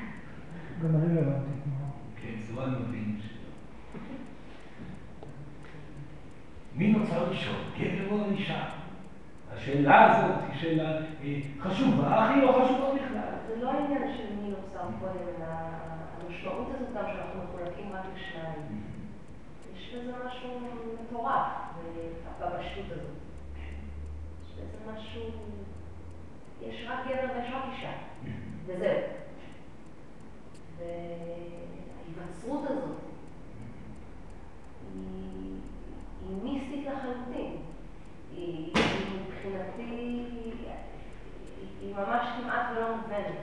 [0.83, 1.49] גם אני לא הבנתי.
[2.21, 3.99] כן, זו אני מבין שלא.
[6.75, 8.69] מי נוצר ראשון, גבר או אישה?
[9.53, 13.33] השאלה הזאת היא שאלה אה, חשובה, אך היא לא חשובה בכלל.
[13.47, 18.83] זה לא עניין של מי נוצר קודם, אלא המשמעות הזאת גם שאנחנו מחולקים רק לשניים.
[19.89, 20.59] יש בזה משהו
[21.03, 21.47] מטורף
[22.39, 23.17] בפשטות הזאת.
[24.43, 25.21] יש בזה משהו...
[26.61, 27.93] יש רק גבר ויש רק אישה,
[28.65, 28.97] וזהו.
[30.77, 32.97] וההיווצרות הזאת
[34.93, 35.55] היא,
[36.27, 37.57] היא מיסטית לחלוטין.
[38.35, 38.73] היא,
[39.27, 39.83] מבחינתי,
[41.81, 43.39] היא ממש כמעט ולא מובנת.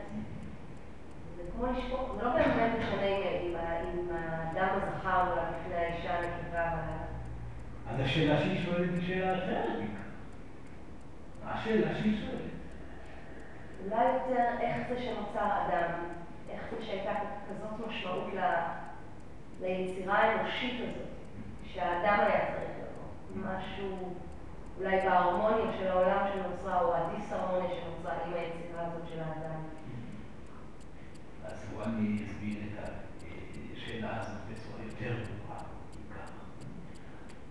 [1.56, 3.06] כמו לשפוט, זה לא באמת משנה
[3.44, 3.54] אם
[4.14, 6.72] האדם הזכר נולד לפני האישה הנקבה.
[7.90, 9.78] אז השאלה שהיא שואלת היא שאלה אחרת.
[11.44, 12.40] מה השאלה שהיא שואלת?
[13.84, 15.90] אולי יותר איך זה שנוצר אדם,
[16.50, 17.12] איך זה שהייתה
[17.50, 18.62] כזאת משמעות ל-
[19.60, 21.06] ליצירה האנושית הזאת,
[21.64, 23.50] שהאדם היה צריך לבוא.
[23.50, 24.14] משהו
[24.78, 29.60] אולי בהרמוניה של העולם שנוצרה, או הדיסהרמוניה שנוצרה עם היצירה הזאת של האדם.
[31.66, 32.88] אז בואו אני אסביר את
[33.76, 35.60] השאלה הזאת בצורה יותר ברורה.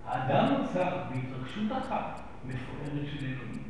[0.05, 3.63] האדם נוצר בהתרגשות אחת מפוארת של אלוהים.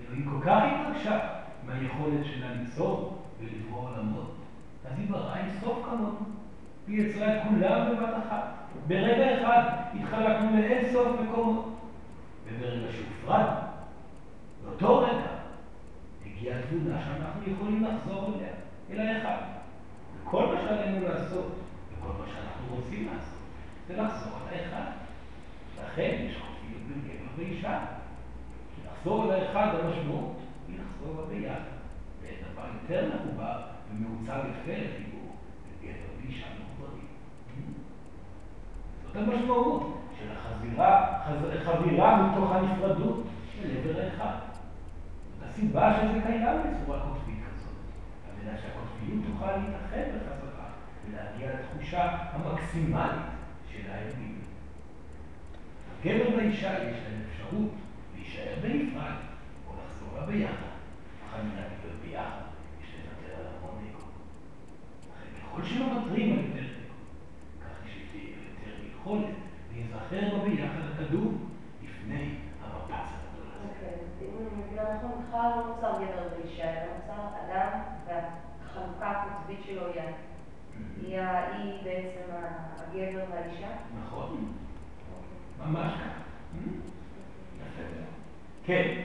[0.00, 1.28] אלוהים כל כך התרגשה
[1.66, 4.34] מהיכולת שלה ליצור ולברוא עולמות,
[4.84, 6.18] אז היא בראה אין סוף כמונו.
[6.86, 8.44] היא יצרה את כולם בבת אחת.
[8.86, 9.62] ברגע אחד
[9.94, 11.78] התחלקנו לאין סוף מקומות.
[12.46, 13.60] וברגע שהופרדנו,
[14.64, 15.32] באותו רגע
[16.26, 18.52] הגיעה תבונה שאנחנו יכולים לחזור אליה,
[18.92, 19.42] אל האחד.
[20.24, 21.52] וכל מה שעלינו לעשות,
[21.98, 23.38] וכל מה שאנחנו רוצים לעשות,
[23.88, 24.90] זה לחזור אל האחד.
[25.84, 27.78] לכן יש חופיות בין גבר ואישה.
[28.86, 30.36] לחזור אל האחד המשמעות
[30.68, 31.60] היא לחזור לה ביחד.
[32.22, 35.36] ודבר יותר מחובר ומעוצב יפה לחיבור
[35.80, 37.06] בין גבר ואישה מחוברים.
[39.06, 43.22] זאת המשמעות של החזירה, חז- חבירה מתוך הנפרדות
[43.54, 44.36] של עבר האחד.
[45.48, 47.21] הסיבה שזה קיים בצורה כזאת.
[48.44, 50.68] מנת שהקוטביות תוכל להתאחד בחזרה
[51.06, 53.22] ולהגיע לתחושה המקסימלית
[53.72, 54.38] של האלוהים.
[56.00, 57.70] הגבר והאישה יש להם אפשרות
[58.14, 59.14] להישאר בנפרד
[59.66, 60.72] או לחזור לה ביחד.
[61.40, 62.42] מנת להיות ביחד
[62.82, 64.06] יש לוותר על המון אגו.
[65.42, 66.94] ככל שמוותרים על יותר אגו,
[67.60, 69.34] כך שתהיה יותר יכולת
[69.72, 71.32] להיזכר בה ביחד הכדור
[71.82, 73.68] לפני המפץ הגדול הזה.
[73.68, 79.10] אוקיי, אז אם אני מבינה נכון, בכלל לא נוצר גבר ואישה, אלא נוצר אדם והחלוקה
[79.10, 83.68] הקוטבית שלו היא היא בעצם הגבר והאישה.
[84.04, 84.54] נכון,
[85.16, 85.70] אוקיי.
[85.70, 86.20] ממש ככה.
[87.56, 88.04] יפה מאוד.
[88.64, 89.02] כן.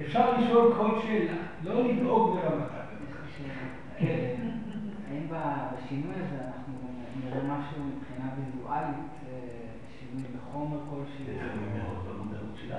[0.00, 2.80] אפשר לשאול כל שאלה, לא לדאוג לרמתה.
[3.98, 4.34] כן.
[5.10, 6.74] האם בשינוי הזה אנחנו
[7.24, 9.38] נראה משהו מבחינה ויזואלית, אה,
[9.98, 11.24] שינוי בחומר כלשהו?
[11.26, 12.72] זה מאוד במודעות של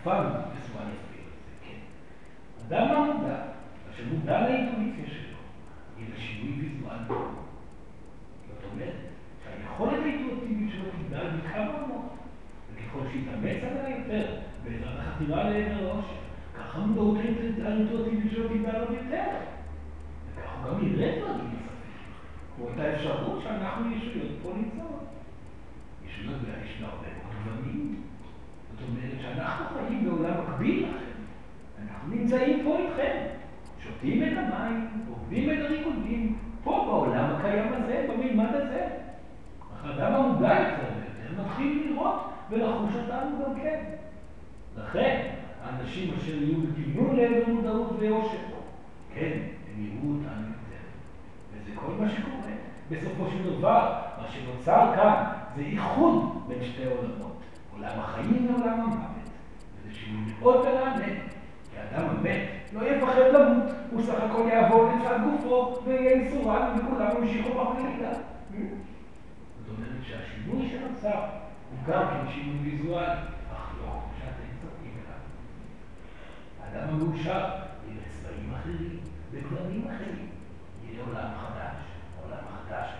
[0.00, 0.96] יפה, בצורה זה,
[1.64, 1.78] כן.
[2.66, 3.36] אדם המודע,
[3.90, 5.36] אשר מודע לאינטואיציה שלו,
[5.96, 7.04] היא לשינוי ויזואלי.
[7.08, 8.94] זאת אומרת,
[9.44, 12.12] שהיכולת האינטואיטיבית שלו תגדל בכמה רמות,
[12.74, 16.20] וככל שיתאמץ עליה יותר, בעזרת החתירה לעבר האושר,
[16.58, 17.18] כך המודעות
[17.64, 19.26] האינטואיטיבית שלו תגדל עוד יותר.
[20.34, 22.12] וכך הוא גם יראה דברים נוספים,
[22.56, 25.06] כמו את האפשרות שאנחנו ישויות פה נמצאות.
[26.06, 28.09] ישויות יש הרבה מאוד גוונים.
[28.80, 31.10] זאת אומרת שאנחנו חיים בעולם מקביל לכם.
[31.82, 33.16] אנחנו נמצאים פה איתכם,
[33.82, 38.88] שותים את המים, עובדים את הריקודים, פה בעולם הקיים הזה, במלמד הזה.
[39.74, 43.84] אך האדם המודע יותר ויותר מתחיל לראות ולחוש אותנו גם כן.
[44.76, 45.30] לכן,
[45.64, 48.36] האנשים אשר יהיו בכיוון לעבר מודעות ואושר,
[49.14, 49.38] כן,
[49.72, 50.84] הם יראו אותנו יותר.
[51.52, 52.50] וזה כל מה שקורה.
[52.90, 55.24] בסופו של דבר, מה שנוצר כאן
[55.56, 57.40] זה איחוד בין שתי עולמות,
[57.80, 59.28] עולם החיים ועולם המוות.
[59.76, 61.16] וזה שינוי מאוד מרענן,
[61.70, 67.10] כי האדם המת לא יפחד למות, הוא סך הכל יעבור לצד גופו ויהיה איסורן וכולם
[67.16, 68.12] ימשיכו בחגיגה.
[68.12, 71.20] זאת אומרת שהשינוי שנוצר
[71.70, 73.20] הוא גם כן שינוי ויזואלי,
[73.52, 75.20] אך לא כמו שאתם צודקים אליו.
[76.62, 77.48] האדם המאושר
[77.88, 79.00] יהיה בצבעים אחרים,
[79.32, 80.28] בגוונים אחרים.
[80.84, 81.76] יהיה עולם חדש,
[82.18, 82.90] העולם החדש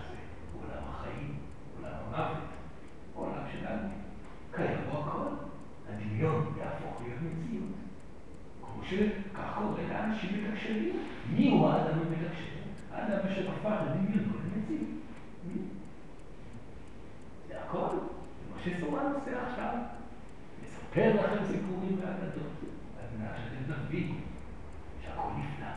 [9.55, 10.97] קורה לאנשים מתקשרים.
[11.36, 12.51] מי הוא האדם המתקשר?
[12.93, 14.88] האדם אשר הפך לדמיונו למציאות.
[17.49, 17.88] זה הכל.
[17.88, 19.74] זה מה שסורן עושה עכשיו.
[20.62, 22.53] מספר לכם סיפורים ואגדות,
[22.99, 24.14] על מנת שאתם תבינו
[25.05, 25.72] שהכל נפלא,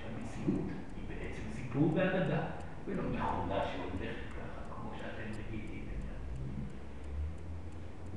[0.00, 2.40] שהמציאות היא בעצם סיפור ואגדה,
[2.86, 5.84] ולא מכונה שהולכת ככה, כמו שאתם רגילים.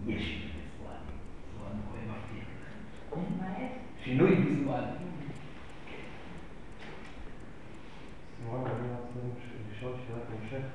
[0.07, 1.15] יש ויזואלי,
[1.53, 3.90] זו אני מבטיח לכם.
[4.03, 4.87] שינוי ויזואלי.
[8.37, 9.19] סימון, אני רוצה
[9.71, 10.65] לשאול שאלת המשך.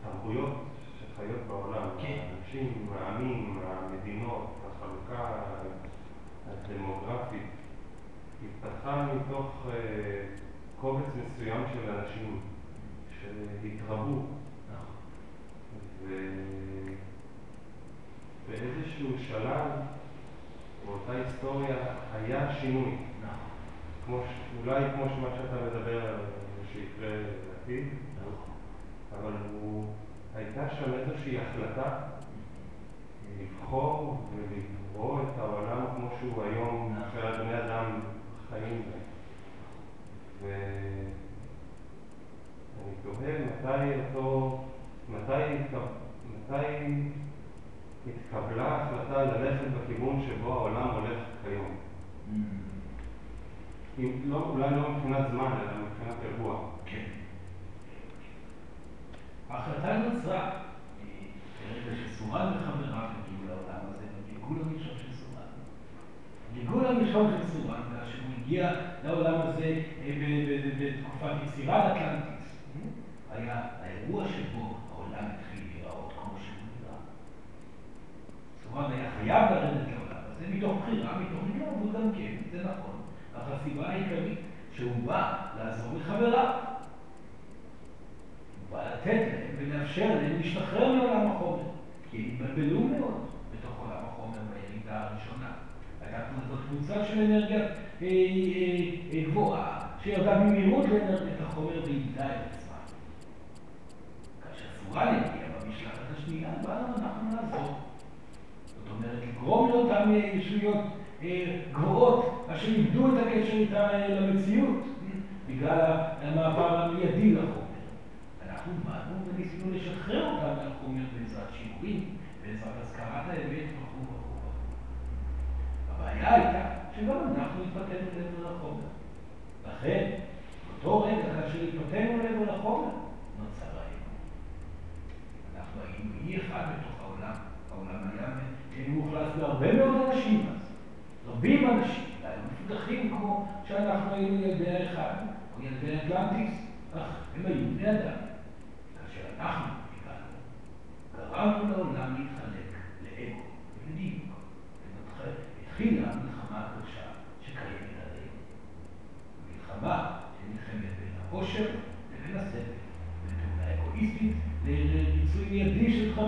[0.00, 0.54] התרבויות
[0.98, 2.18] שחיות בעולם, כן.
[2.48, 5.42] האנשים, העמים, המדינות, החלוקה
[6.46, 7.42] הדמוגרפית,
[8.44, 10.26] התפתחה מתוך אה,
[10.80, 12.40] קובץ מסוים של אנשים
[13.20, 14.22] שהתרבו.
[18.48, 19.66] ובאיזשהו שלב,
[20.86, 21.76] באותה היסטוריה,
[22.12, 22.96] היה שינוי.
[24.06, 26.24] כמו, ש- אולי כמו שמה שאתה מדבר עליו,
[26.72, 27.08] שיקרה
[27.48, 27.88] בעתיד,
[29.18, 29.84] אבל הוא,
[30.34, 31.98] הייתה שם איזושהי החלטה
[33.40, 38.00] לבחור ולברוא את העולם כמו שהוא היום, שהבני אדם
[38.50, 39.07] חיים בו.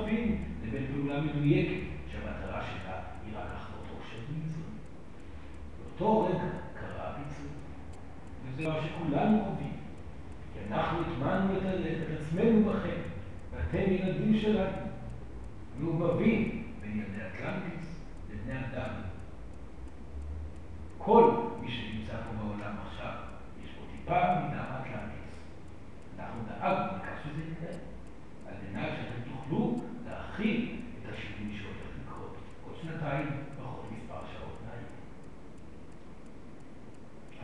[0.00, 4.62] של דחפים, לבין פעולה מדויקת שהמטרה שלה היא רק לחוות עושר ומצוי.
[5.78, 7.46] באותו רגע קרה הפיצול,
[8.44, 9.72] וזה מה שכולנו חווים.
[10.52, 13.00] כי אנחנו הטמענו את, את עצמנו בכם,
[13.50, 14.76] ואתם ילדים שלנו,
[15.78, 18.90] מעובבים בין ילדי אטלנטיס לבני אדם.
[20.98, 23.12] כל מי שנמצא פה בעולם עכשיו,
[23.64, 25.38] יש פה טיפה מדם אטלנטיס.
[26.18, 27.74] אנחנו דאגנו לכך שזה יקרה,
[28.48, 29.89] על מנת שאתם תוכלו
[30.30, 33.26] להכיל את השינוי שהולך לקרות עוד שנתיים,
[33.58, 35.00] פחות מספר שעות מהיום.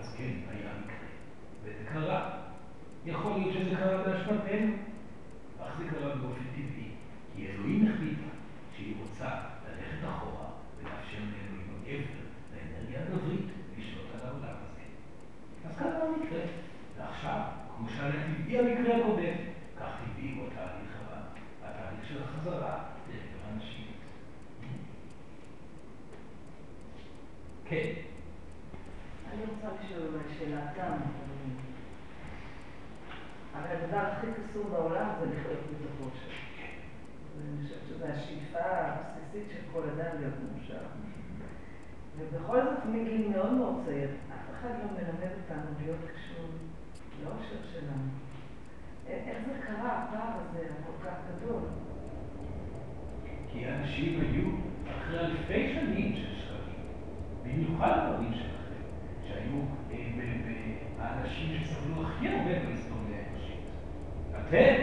[0.00, 1.08] אז כן, היה מקרה,
[1.62, 2.30] וזה קרה.
[3.06, 4.72] יכול להיות שזה קרה באשמתנו,
[5.62, 6.90] אך זה קרה באופן טבעי,
[7.34, 8.30] כי אלוהים החליטה
[8.76, 9.28] שהיא רוצה
[9.68, 10.46] ללכת אחורה
[10.78, 12.22] ולאפשר לאלוהים הגבר,
[12.52, 13.46] לאנרגיה הגברית,
[13.78, 14.82] לשלוט על העולם הזה.
[15.68, 16.40] אז קרה המקרה,
[16.98, 17.40] ועכשיו,
[17.76, 19.36] כמו שהיה טבעי המקרה הקודם,
[19.80, 21.16] כך טבעי הוא התהליך הבא,
[22.46, 22.78] החזרה
[23.08, 23.86] לעבר האנשים.
[27.64, 27.92] כן.
[29.32, 30.96] אני רוצה לשאול שאלה תם.
[33.54, 36.30] הרי הדבר הכי קסום בעולם זה לחיות בתוכו של.
[37.38, 40.82] ואני חושבת שזו השאיפה הבסיסית של כל אדם להיות מאושר.
[42.18, 46.46] ובכל זאת, מגיל מאוד מאוד צעיר, אף אחד לא מלמד אותנו להיות קשור
[47.24, 48.08] לאושר שלנו.
[49.06, 51.60] איך זה קרה, הפער הזה הכל כך גדול?
[53.58, 54.48] כי כי אנשים היו
[54.90, 56.84] אחרי אלפי שנים של שקרים,
[57.42, 58.82] במיוחד ההורים שלכם,
[59.28, 59.60] שהיו
[59.92, 59.96] אה,
[61.00, 63.60] האנשים שסבלו הכי הרבה בהיסטוריה האנושית.
[64.30, 64.74] אתם,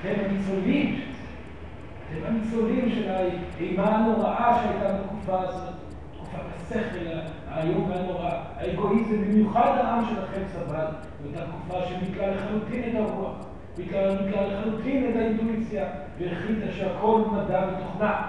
[0.00, 2.18] אתם הניצולים של זה.
[2.18, 5.74] אתם הניצולים של האימה הנוראה שהייתה בתקופה הזאת,
[6.12, 7.06] תקופת השכל
[7.48, 10.86] האיום והנורא, האגואיזם, במיוחד העם שלכם סבל,
[11.22, 13.36] באותה תקופה שביטלה לחלוטין את הרוח,
[13.76, 14.14] ביטלה
[14.46, 18.26] לחלוטין את האינטואיציה, והחליטה שהכל מדע ותוכנה.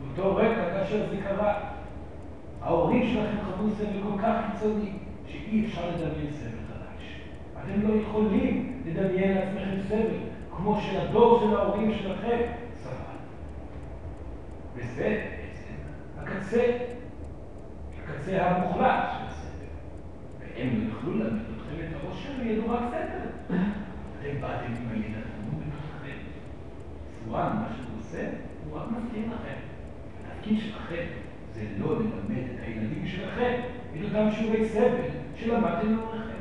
[0.00, 1.60] באותו רגע, כאשר זה קרה,
[2.62, 4.92] ההורים שלכם חוו סבל כל כך קיצוני,
[5.26, 7.20] שאי אפשר לדמיין סבל חדש.
[7.52, 10.16] אתם לא יכולים לדמיין לעצמכם סבל,
[10.56, 12.38] כמו שהדור של ההורים שלכם
[12.76, 13.16] סבל.
[14.74, 15.74] וזה בעצם
[16.18, 16.78] הקצה,
[17.98, 19.66] הקצה המוחלט של הסבל.
[20.40, 23.29] והם לא יוכלו ללמד אתכם את העושר וידעו רק סבל.
[24.20, 26.16] אתם באתם עם התלמוד בתוככם.
[27.24, 28.30] סורן, מה שהוא עושה,
[28.64, 29.58] הוא רק מזכיר לכם.
[30.26, 31.04] התפקיד שלכם
[31.52, 33.60] זה לא ללמד את הילדים שלכם
[33.94, 36.40] את אותם שיעורי סבל שלמדתם לאורכם.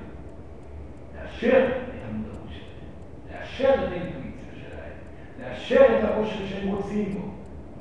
[1.15, 4.91] לאשר את המודעות שלהם, לאשר את האינטואיציה שלהם,
[5.39, 7.27] לאשר את העושר שהם רוצים בו,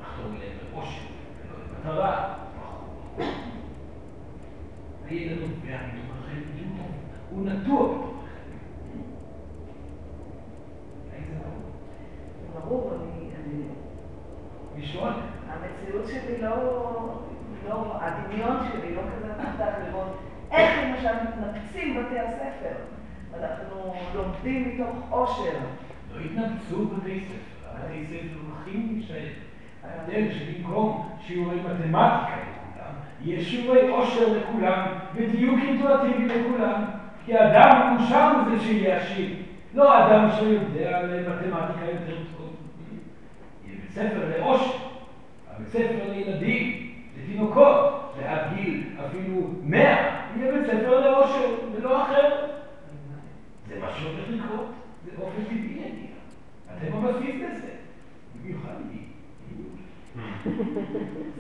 [0.01, 1.01] לחתור אליהם לעושר
[1.43, 2.35] ולא למטרה.
[5.09, 6.41] הידע נובע מתוככם,
[7.31, 8.19] הוא נטוע בתוככם.
[11.13, 12.93] האם זה ברור?
[12.95, 13.31] אני...
[13.31, 13.63] אני...
[14.79, 15.13] לשאול.
[15.49, 16.57] המציאות שלי לא...
[17.69, 17.97] לא...
[18.01, 20.19] הדמיון שלי לא כזה מפתח לראות
[20.51, 22.75] איך למשל מתנפצים בתי הספר.
[23.41, 25.59] אנחנו לומדים מתוך עושר.
[26.15, 29.29] לא התנפצו בתי ספר, בתי ספר הולכים להישאר.
[29.85, 32.93] ההבדל שבמקום שיעורי מתמטיקה לכולם,
[33.25, 36.85] יש שיעורי עושר לכולם ודיוק אינטואטיבי לכולם.
[37.25, 39.37] כי האדם המאושר הוא זה שיהיה עשיר,
[39.75, 42.38] לא אדם שיודע מתמטיקה יותר טוב.
[43.99, 44.77] ספר לעושר,
[45.51, 52.47] הבית ספר לילדים, לתינוקות, ועד גיל אפילו מאה, יהיה בית ספר לעושר ולא אחר.
[53.69, 54.67] זה מה שהולך לקרות,
[55.05, 56.09] זה באופן טבעי יגיע.
[56.77, 57.71] אתם הבסיס לזה,
[58.35, 58.99] במיוחד לי.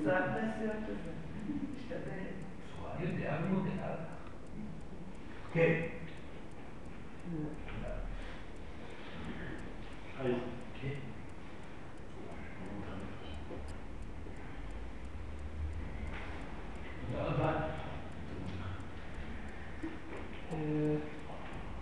[0.05, 1.11] זה הפנסיות הזה.
[1.79, 2.29] משתדל.
[2.75, 4.33] בצורה יודע ומודה על כך.
[5.55, 5.81] כן.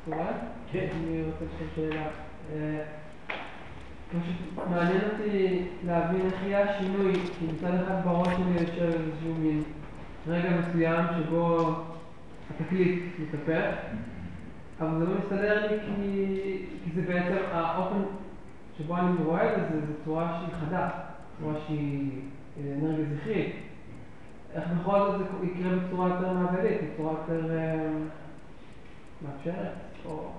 [0.04, 0.32] סורן?
[0.72, 0.86] כן.
[0.92, 2.08] אני רוצה לשאול שאלה.
[4.08, 9.62] פשוט מעניין אותי להבין איך יהיה השינוי, כי מצד אחד בראש שלי יושב איזשהו מין
[10.26, 11.74] רגע מסוים שבו
[12.50, 13.76] התקליט מתהפך,
[14.80, 18.02] אבל זה לא מסתדר לי כי, זה בעצם האופן
[18.78, 20.88] שבו אני רואה את זה, זה צורה שהיא חדה,
[21.40, 22.10] צורה שהיא
[22.82, 23.65] אנרגיה זכרית.
[24.56, 27.88] איך בכל זאת זה יקרה בצורה יותר מעגלית, בצורה יותר אה,
[29.22, 29.72] מאפשרת?
[30.06, 30.32] או...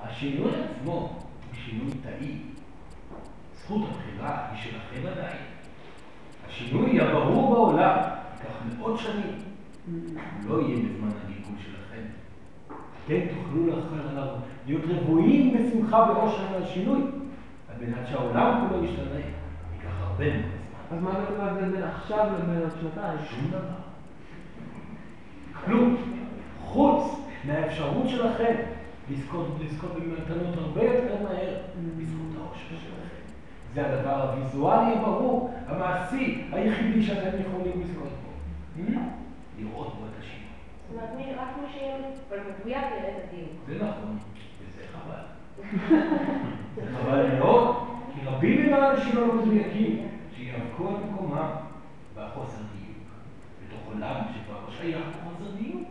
[0.00, 2.38] השינוי עצמו הוא שינוי תאי.
[3.54, 5.36] זכות הבחירה היא שלכם עדיין.
[6.48, 9.38] השינוי הברור בעולם ייקח מאות שנים.
[9.86, 12.02] הוא לא יהיה בזמן הגלגול שלכם.
[13.04, 14.36] אתם תוכלו לאחר
[14.66, 17.00] להיות רבועים בשמחה ואושר על השינוי,
[17.68, 19.14] על מנת שהעולם כולו ישתנה.
[19.14, 20.61] ייקח הרבה מאוד.
[20.92, 23.18] אז מה בעצם ההבדל בין עכשיו לבין עוד שנתיים?
[23.30, 23.82] שום דבר.
[25.64, 25.96] כלום.
[26.64, 27.02] חוץ
[27.44, 28.54] מהאפשרות שלכם
[29.10, 31.54] לזכות, לזכות במתנות הרבה יותר מהר
[31.98, 33.22] בזכות העושר שלכם.
[33.74, 38.92] זה הדבר הוויזואלי הברור, המעשי, היחידי שאתם יכולים לזכות בו.
[39.58, 40.46] לראות בו את השינוי.
[40.90, 41.96] זאת אומרת, מי- רק מי שיהיה
[42.30, 43.50] מדויק יראה את הדיוק.
[43.66, 44.18] זה נכון,
[44.60, 45.22] וזה חבל.
[46.76, 47.76] זה חבל מאוד,
[48.14, 50.08] כי רבים מן האנשים הלא מדויקים
[50.52, 51.48] שיאבקו על מקומם
[52.16, 53.08] בחוסר דיוק.
[53.66, 55.88] בתוך עולם שכבר לא שייך לחוסר דיוק.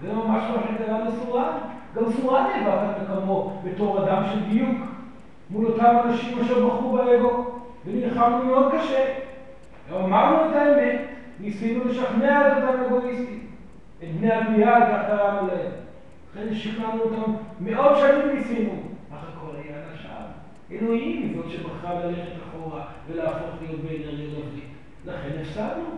[0.00, 1.58] זה ממש מה שקרה לסורן.
[1.96, 4.76] גם סורן נאבק על מקומו בתור אדם של דיוק.
[5.50, 7.50] מול אותם אנשים אשר בחרו באגו,
[7.86, 9.14] ונלחמנו מאוד קשה.
[9.92, 11.00] אמרנו את האמת,
[11.40, 13.46] ניסינו לשכנע את אותם אגואיסטים.
[14.02, 15.70] את בני הבנייה, כך קראנו להם.
[16.30, 18.72] לכן שכנענו אותם, מאות שנים ניסינו,
[19.14, 19.89] אך הכל היה.
[20.72, 24.64] אלוהים זאת שבחרה ללכת אחורה ולהפוך להיות באנרגיה רבלית.
[25.04, 25.88] לכן הפסדנו.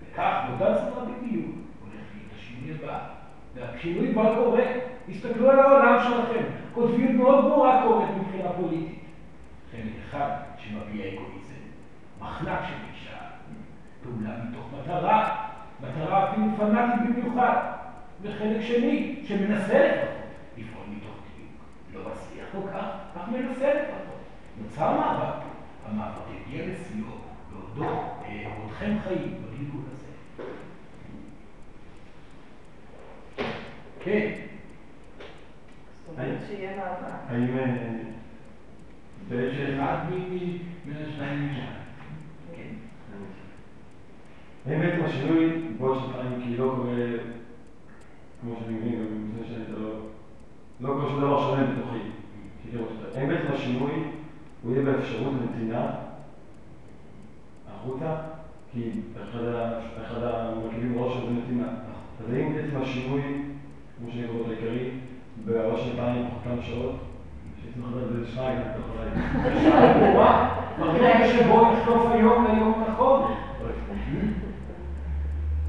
[0.00, 1.46] וכך, באותה צורה בדיוק,
[1.80, 2.98] הולך להיות השינוי הבא.
[3.54, 4.64] והשינוי כבר קורה.
[5.06, 6.44] תסתכלו על העולם שלכם.
[6.74, 9.04] קוטביות מאוד ברורה קורית מבחינה פוליטית.
[9.72, 11.64] חלק אחד שמביע אגואיזם,
[12.20, 13.16] מחנק של אישה,
[14.02, 15.46] פעולה מתוך מטרה,
[15.80, 17.56] מטרה אפילו פנאטית במיוחד,
[18.22, 20.02] וחלק שני שמנסה
[20.58, 21.50] לפעול מתוך דיוק.
[21.94, 22.86] לא מצליח כל כך,
[23.32, 24.18] מנסה לפחות.
[24.62, 25.44] נוצר מאבק,
[25.86, 27.06] המאבק מגיע לשיאו,
[27.52, 27.90] בעודו,
[28.24, 30.04] אה, בעודכם חיים, בגלגול הזה.
[34.04, 34.32] כן.
[36.06, 37.14] זאת אומרת שיהיה מאבק.
[37.28, 37.52] האם זה
[39.28, 39.80] בעצם...
[39.80, 41.72] אחד מ- מהשניים משם.
[42.56, 42.74] כן.
[44.66, 46.94] האם בעצם השינוי בעוד שנתיים, כי לא קורה,
[48.40, 49.90] כמו שאני מבין, גם לפני שאני לא...
[50.80, 51.98] לא קורה שום דבר שונה בתוכי.
[53.14, 53.92] האם בעצם השינוי
[54.62, 55.90] הוא יהיה באפשרות הנתינה
[57.74, 58.14] החוצה?
[58.72, 58.90] כי
[60.02, 61.66] אחד המרכיבים בראש הזה נתינה.
[62.20, 63.22] אז האם בעצם השינוי,
[63.98, 64.90] כמו שאני קורא העיקרי,
[65.44, 66.94] בעוד שנתיים, פחות כמה שעות,
[67.62, 69.56] שהייתי מחבר את זה לשניים, אתה יכול להגיד.
[69.56, 73.34] בשעה ברורה, ברגע שבו יחטוף היום ליום נכון.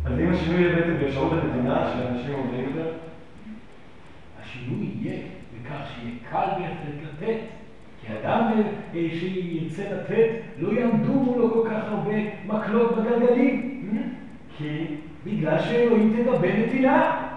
[0.06, 2.92] אז אם השינוי יהיה בעצם באפשרות הנתינה של אנשים עובדים יותר,
[4.42, 5.35] השינוי יהיה
[5.66, 7.38] בכך שיהיה קל בהחלט לתת.
[8.02, 8.52] כי אדם
[8.94, 12.14] שירצה לתת, לא יעמדו מולו כל כך הרבה
[12.46, 13.76] מקלות בגלגלים.
[14.58, 14.86] כי
[15.26, 17.28] בגלל שאלוהים תגבה נתינה.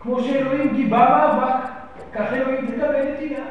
[0.00, 1.68] כמו שאלוהים גיבה מאבק,
[2.12, 3.44] כך אלוהים תגבה נתינה.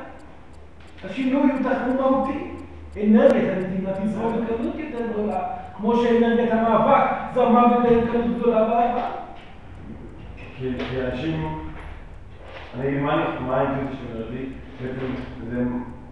[1.05, 2.39] השינוי הוא תחום מהותי.
[3.03, 5.39] אנרגיית הנתינה תזרום בקלות יותר גדולה,
[5.77, 9.09] כמו שאנרגיית המאבק זרמה בקלות גדולה בעבר.
[10.59, 11.62] כי אנשים,
[12.79, 13.13] אני מה
[13.47, 14.45] האינטואיציה שאומרת לי,
[14.81, 15.13] בעצם
[15.49, 15.63] זה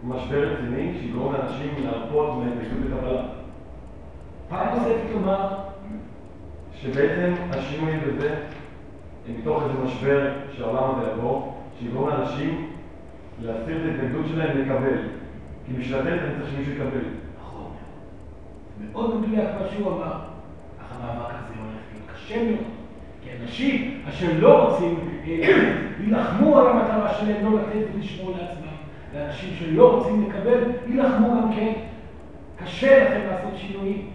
[0.03, 3.23] משבר רציני שיגרום לאנשים להרפות מההתנגדות לקבלה.
[4.49, 5.57] פעם נוספת לומר,
[6.73, 8.35] שבעצם השינוי בזה,
[9.29, 12.71] מתוך איזה משבר שהעולם הזה יעבור, שיגרום לאנשים
[13.41, 14.97] להסיר את ההתנגדות שלהם לקבל.
[15.65, 17.01] כי בשביל לתת אני צריך שמישהו יקבל.
[17.39, 17.71] נכון,
[18.91, 20.13] מאוד מדויק מה שהוא אמר,
[20.81, 22.80] אך המאבק הזה הולך להיות קשה מאוד,
[23.39, 28.75] אנשים אשר לא רוצים אה, יילחמו על המטרה שלהם לא לתת ולשמור לעצמם,
[29.13, 31.73] ואנשים שלא רוצים לקבל יילחמו גם כן.
[32.63, 34.09] קשה לכם לעשות שינויים.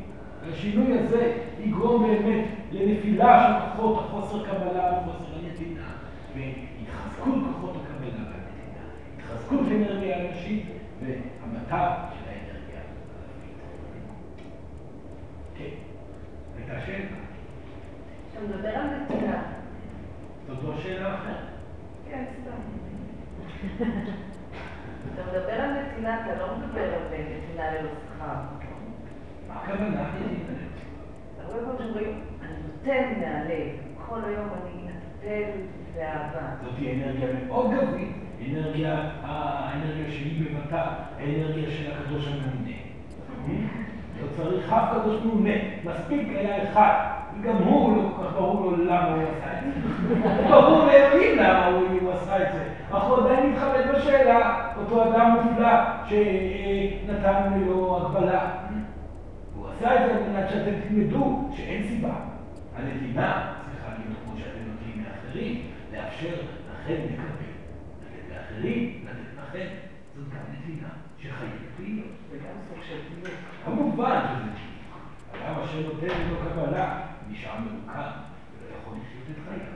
[0.47, 5.87] והשינוי הזה יגרום באמת לנפילה של כוחות החוסר קבלה וחוסר הנתינה,
[6.35, 8.85] והתחזקות כוחות הקבלה והנתינה,
[9.17, 10.65] התחזקות האנרגיה האנושית
[11.01, 12.81] והמתה של האנרגיה.
[15.59, 15.75] כן,
[16.57, 17.26] הייתה שאלה.
[18.37, 19.43] אתה מדבר על נתינה.
[20.47, 21.37] זאת לא שאלה אחרת.
[22.11, 22.51] כן, סתם.
[25.15, 28.35] אתה מדבר על נתינה, אתה לא מדבר על נתינה ללא שכר.
[29.49, 30.11] מה הכוונה?
[31.39, 33.69] הרבה פעמים שאומרים, אני נותן מהלב,
[34.07, 35.59] כל היום אני אטפל
[35.95, 36.47] באהבה.
[36.63, 38.13] זאת אנרגיה מאוד גברית,
[38.51, 42.77] אנרגיה, האנרגיה שהיא בבתה, האנרגיה של הקדוש הממונה.
[44.23, 45.51] לא צריך אף קדוש ממונה,
[45.85, 46.95] מספיק היה אחד,
[47.41, 50.49] וגם הוא לא כל כך ברור לו למה הוא עשה את זה.
[50.51, 55.75] ברור לאלוהים למה הוא עשה את זה, הוא עדיין מתחבט בשאלה, אותו אדם מופלא
[56.07, 58.51] שנתן לו הגבלה.
[59.55, 62.13] הוא עשה את זה על מנת שאתם תלמדו שאין סיבה.
[62.77, 65.63] הנתינה צריכה להיות כמו שאתם נותנים לאחרים,
[65.93, 66.35] לאפשר
[66.73, 67.53] לכם לקבל.
[68.03, 69.67] לתת לאחרים, לתת לכם.
[70.17, 70.89] זאת גם נתינה
[71.19, 72.17] שחייבת להיות.
[72.31, 73.46] וגם סוג של דיוק.
[73.67, 74.57] שזה נתינה.
[75.35, 78.13] אדם אשר נותן לו קבלה, נשאר מרוכז
[78.59, 79.73] ולא יכול לחיות את חייו.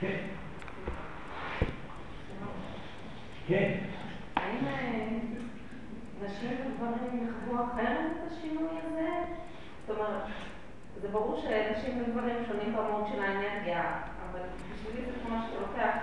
[0.00, 0.16] כן.
[3.46, 3.78] כן.
[4.36, 5.08] האם אה,
[6.24, 9.08] נשים וגברים יחוו אחרת את השינוי הזה?
[9.86, 10.22] זאת אומרת,
[11.02, 13.82] זה ברור שנשים וגברים שונים במהות של האנרגיה,
[14.30, 14.40] אבל
[14.72, 15.94] בשבילי זה כמו שאתה לוקח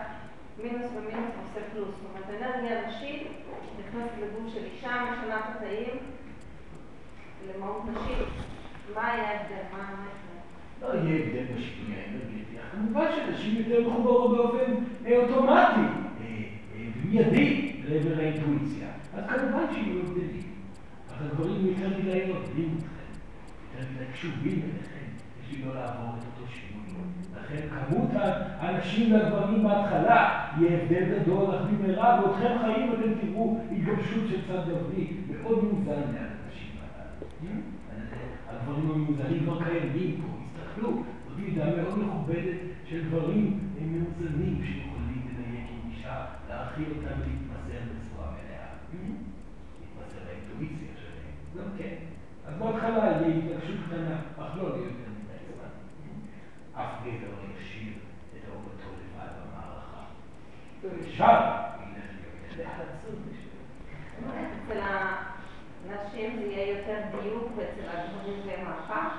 [0.64, 1.88] מינוס ומינוס עושה פלוס.
[1.88, 3.28] זאת אומרת, אנרגיה נשית
[3.80, 5.98] נכנסת לגוף של אישה, משנה את התאים
[7.48, 8.28] למהות נשית.
[8.96, 9.64] מה היה ההבדל?
[9.72, 10.32] מה המסר?
[10.82, 12.60] לא יהיה הבדל בשינוי האנרגטי.
[12.60, 14.74] אך כמובן שנשים יותר מחוברות באופן
[15.06, 16.26] אה, אוטומטי אה,
[16.76, 18.88] אה, ומיידי לעבר האינטואיציה.
[19.14, 20.52] אז כמובן שיהיו הבדלים.
[21.10, 23.12] אבל הדברים יותר מדי עובדים אתכם,
[23.74, 25.06] יותר מדי קשובים אליכם,
[25.52, 26.82] בשביל לא לעבור את אותו שינוי.
[27.36, 28.10] לכן כמות
[28.60, 34.70] האנשים והגברים בהתחלה יהיה הבדל גדול, אך במהרה בעודכם חיים אתם תראו התגבשות של צד
[34.70, 37.58] גברי מאוד מאוזן ליד הנשים הללו.
[38.50, 40.90] הדברים המאוזנים כבר קיימים פה, הסתכלו,
[41.28, 48.28] זאת מידה מאוד מכובדת של דברים מאוזנים שיכולים לדייק עם אישה, להאכיל אותם ולהתמסר בצורה
[48.32, 48.68] מלאה.
[49.82, 51.96] להתמסר לאינטואיציה שלהם, גם כן.
[52.48, 55.01] אז בהתחלה יהיה התרגשות קטנה, אך לא להיות.
[57.02, 57.94] הגבר ישיב
[58.34, 60.04] את אהובתו לבד במערכה.
[60.84, 61.62] ושם
[64.72, 69.14] אצל הנשים זה יהיה יותר דיוק ואצל הגברים זה מהפך?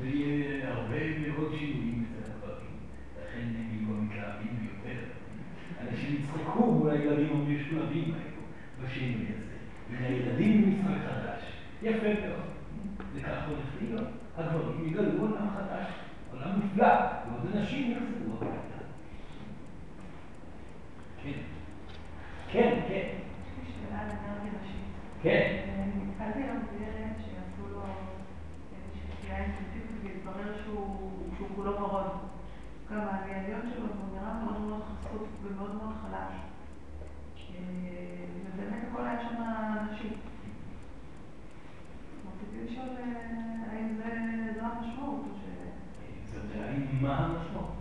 [0.00, 2.76] זה יהיה הרבה מאוד שינויים אצל הגברים,
[3.22, 5.00] לכן הם יהיו המתלהבים ביותר.
[5.80, 8.42] אנשים יצחקו מול הילדים המשולבים האלו
[8.82, 9.56] בשינוי הזה,
[9.90, 11.42] ולילדים משחק חדש.
[11.82, 12.42] יפה מאוד.
[13.14, 14.08] וכך הולך להיות.
[14.36, 15.86] הגברים יגלו עולם חדש,
[16.32, 16.86] עולם נפלא.
[17.42, 18.84] ועוד אנשים יחזרו הביתה.
[21.22, 21.32] כן.
[22.52, 23.08] כן, כן.
[25.22, 25.56] כן.
[25.96, 31.22] נתקלתי היום בילד שעשו לו איזושהי פגיעה אינטנסיבית והתברר שהוא
[31.56, 32.06] כולו ורוד.
[32.92, 36.34] גם העליון שלו הוא נראה מאוד מאוד חשוף ומאוד מאוד חלש.
[37.54, 38.24] אה,
[38.54, 39.42] ובאמת הכל היה שם
[39.92, 40.08] נשי.
[42.26, 43.04] רציתי לשאול אה,
[43.72, 45.24] האם זה- זו המשמעות
[46.54, 47.72] היא מה המשמעות.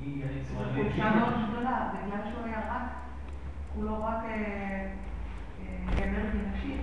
[0.00, 2.82] היא היצורה זו חולשה מאוד גדולה, בגלל שהוא היה רק,
[3.74, 4.86] כולו רק אה,
[5.60, 6.80] אה, אנרגיה נשית,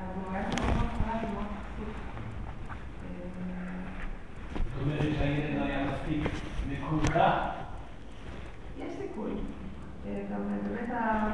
[0.00, 1.94] אז הוא היה מאוד מאוד חלש ומאוד חשוף.
[3.02, 3.28] אה,
[4.54, 6.22] זאת אומרת שהילד לא היה מספיק
[6.68, 7.38] מקולקל.
[8.78, 9.30] יש סיכוי.
[10.06, 11.30] אה, גם אה, באמת ה...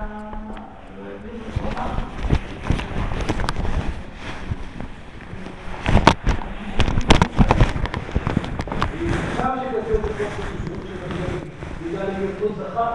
[9.46, 11.42] עכשיו שכזה בתוך החשבון של הילד,
[11.86, 12.92] בגלל היותו זכר.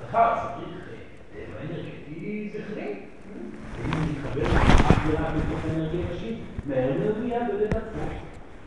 [0.00, 0.78] זכר צריך
[1.32, 2.94] טבע אנרגטי זכרי.
[3.78, 8.02] אם הוא מתחבר לחקירה בתוך אנרגיה נשית, מהר מאוד הוא יאבד את עצמו.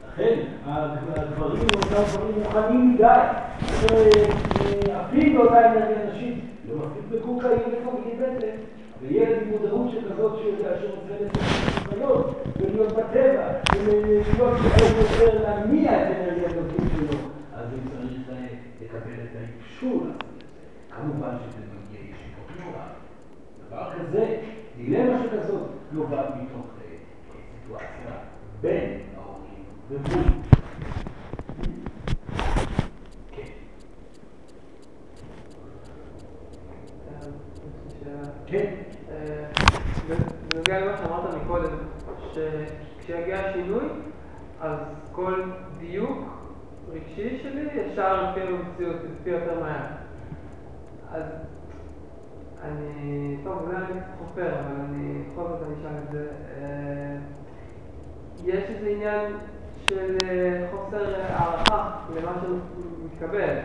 [0.07, 3.19] לכן, הגברים הם אותם דברים מוכנים מדי.
[5.01, 8.55] אפילו באותה אנרגיה נשית, לא מספיק מקורקעים לפעמים בטן.
[9.01, 11.43] וילד עם מודעות שכזאת שיודע שרוצה לצאת
[12.59, 14.57] ולהיות בטבע ולהיות
[14.97, 17.19] יותר להניע את אנרגיה הגבית שלו,
[17.53, 18.11] אז הוא צריך
[18.81, 20.49] לקבל את האישור לעשות את
[20.89, 20.94] זה.
[21.05, 22.85] כמובן שזה מגיע ישירות תמורה.
[23.67, 24.41] דבר כזה,
[24.77, 26.95] דילמה שכזאת, נובעת מתוך אה,
[27.61, 28.11] סיטואציה
[28.61, 30.23] בין ההורים ומול.
[33.31, 33.43] כן.
[38.47, 38.73] כן.
[39.11, 39.47] אה,
[40.53, 41.77] בנוגע למה שאמרת מקודם,
[42.33, 43.85] שכשיגיע השינוי,
[44.61, 44.79] אז
[45.11, 45.41] כל
[45.77, 46.17] דיוק
[46.89, 50.04] רגשי שלי ישר לפי המציאות, לפי יותר מהר.
[51.13, 51.23] אז
[52.63, 56.27] אני, טוב, אולי אני קצת חופר, אבל אני, בכל זאת אני אשאל את זה.
[56.57, 57.17] אה,
[58.45, 59.31] יש איזה עניין
[59.89, 63.55] של אה, חוסר הערכה למה שמתקבל.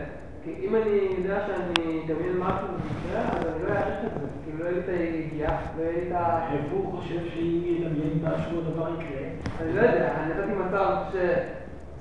[0.43, 4.27] כי אם אני יודע שאני אדמיין משהו במקרה, אז אני לא אעריך את זה.
[4.43, 6.49] כאילו לא יהיה לי את הידיעה, לא יהיה לי את ה...
[6.71, 9.27] הוא חושב שאם ידמיין משהו הדבר יקרה?
[9.61, 11.15] אני לא יודע, אני נתתי מצב ש...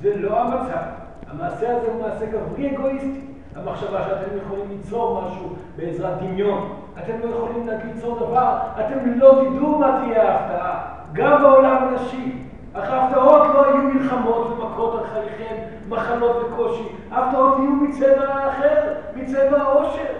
[0.02, 0.82] זה לא המצב.
[1.26, 3.20] המעשה הזה הוא מעשה גברי אגואיסטי.
[3.56, 6.76] המחשבה שאתם יכולים ליצור משהו בעזרת דמיון.
[6.98, 10.84] אתם לא יכולים ליצור דבר, אתם לא תדעו מה תהיה ההפתעה.
[11.12, 12.32] גם בעולם הנשי.
[12.72, 15.54] אך ההפתעות לא יהיו מלחמות ומכות על חייכם,
[15.88, 16.88] מחלות וקושי.
[17.10, 20.12] ההפתעות יהיו מצבע אחר, מצבע העושר.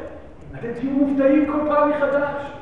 [0.58, 2.52] אתם תהיו מופתעים כל פעם מחדש.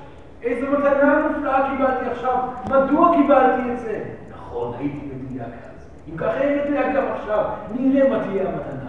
[0.43, 2.39] איזו מתנה מופלאה קיבלתי עכשיו,
[2.71, 4.03] מדוע קיבלתי את זה?
[4.31, 5.91] נכון, הייתי מדויק אז.
[6.13, 7.45] אם ככה אין מדויק גם עכשיו,
[7.79, 8.88] נראה מה תהיה המתנה.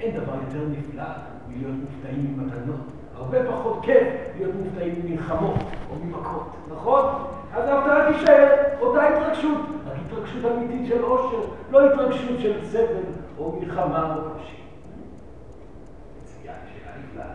[0.00, 1.04] אין דבר יותר נפלא
[1.48, 2.80] מלהיות מופתעים ממתנות.
[3.14, 5.56] הרבה פחות כיף להיות מופתעים ממלחמות
[5.90, 7.04] או ממכות, נכון?
[7.52, 11.40] אז ההפתעה תישאר, אותה התרגשות, רק התרגשות אמיתית של עושר,
[11.70, 13.02] לא התרגשות של סבל
[13.38, 14.62] או מלחמה או קושי.
[16.22, 17.26] מצוין, שאלה נפלאה.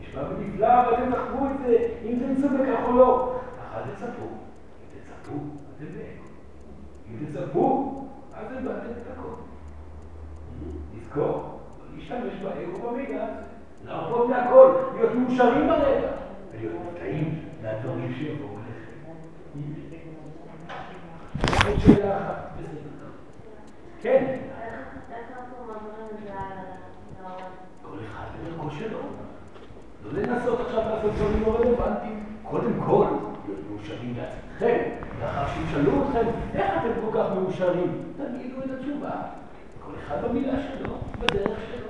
[0.00, 3.38] נשמע ונפלא, ואתם תחוו את זה, אם תמצאו בכך או לא.
[3.58, 4.26] אך אל תצפו,
[4.90, 5.34] תצפו,
[5.76, 6.24] אתם באגו.
[7.10, 9.18] אם תצפו, אז איבדתם את
[11.16, 11.54] לא
[11.96, 13.26] להשתמש באגו במידע.
[13.84, 16.08] להרפות מהכל, להיות מאושרים ברגע,
[16.52, 19.10] ולהיות מופתעים מהדברים שיבואו אליכם.
[21.68, 22.50] עוד שאלה אחת.
[24.02, 24.36] כן?
[27.82, 28.98] כל אחד בדרכו שלו.
[30.04, 32.24] לא לנסות עכשיו לעשות דברים לא רלוונטיים.
[32.42, 33.06] קודם כל,
[33.46, 34.90] להיות מאושרים לעצמכם.
[35.20, 38.02] לאחר שישאלו אתכם, איך אתם כל כך מאושרים?
[38.16, 39.10] תגידו את התשובה.
[40.06, 41.88] אחד במילה שלו, בדרך שלו.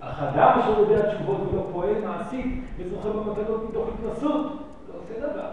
[0.00, 4.46] אך אדם אשר יודע תשובות ולא פועל מעשית וזוכה במתנות מתוך התנסות,
[4.88, 5.50] לא עושה דבר.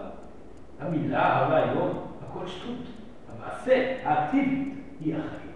[0.80, 1.90] המילה, הרעיון,
[2.28, 2.76] הכל שטות.
[3.28, 5.52] המעשה, האקטיבית, היא החיים.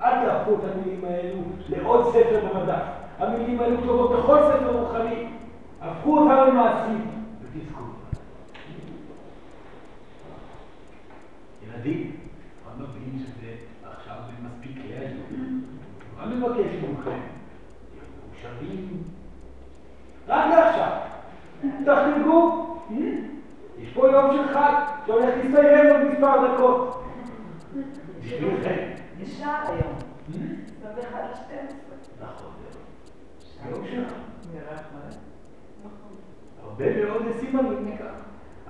[0.00, 2.82] אל תהפכו את המילים האלו לעוד ספר במדף.
[3.18, 5.28] המילים האלו כתובות בכל ספר רוחני.
[5.80, 7.10] הפכו אותם למעשים
[7.42, 7.82] ותזכו.
[11.62, 12.16] ילדים,
[12.76, 15.53] אני מבין שזה עכשיו מספיק להיום.
[16.24, 17.20] אני מבקש מכם,
[18.30, 19.02] מאושרים.
[20.28, 20.98] רק לעכשיו.
[21.84, 22.66] תחגגו.
[23.78, 24.72] יש פה יום של חג
[25.06, 27.04] שהולך להסתיים עוד מספר דקות.
[28.20, 28.90] בשבילכם.
[29.20, 29.94] יש שעה היום.
[30.80, 32.22] 21 ל-12.
[32.22, 32.52] נכון.
[33.70, 33.84] יום
[34.52, 34.76] מלא.
[36.62, 38.23] הרבה מאוד סימנים מכך.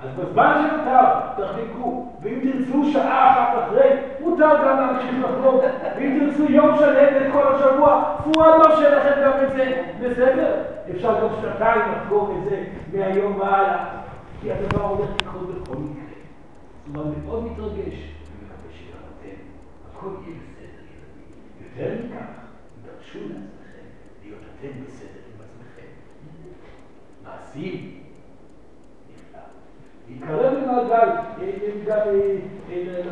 [0.04, 1.04] אז בזמן שנותר,
[1.36, 3.90] תחגגו, ואם תרצו שעה אחת אחרי,
[4.20, 5.60] מותר גם להמשיך לחגוג,
[5.96, 10.62] ואם תרצו יום שלם את כל השבוע, פואד מרשה לכם גם את זה, בסדר?
[10.90, 13.86] אפשר גם שנתיים לחגוג את זה מהיום והלאה,
[14.40, 16.04] כי הדבר הולך לקרות בכל מקרה.
[16.88, 17.94] אומרת, מאוד מתרגש,
[18.30, 19.36] ומקווה שגם אתם,
[19.90, 21.30] הכל יהיה בסדר, ילדים.
[21.60, 22.26] יותר מכך,
[22.84, 23.84] תרשו לעצמכם
[24.22, 25.88] להיות אתם בסדר עם עצמכם.
[27.24, 28.03] מעשים.
[30.82, 30.98] נפלא.
[31.38, 32.36] להתקרב למעגל, אה, אה, גם, אה,
[32.70, 33.02] אה,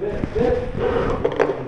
[0.00, 0.10] ו...
[0.34, 1.62] ו-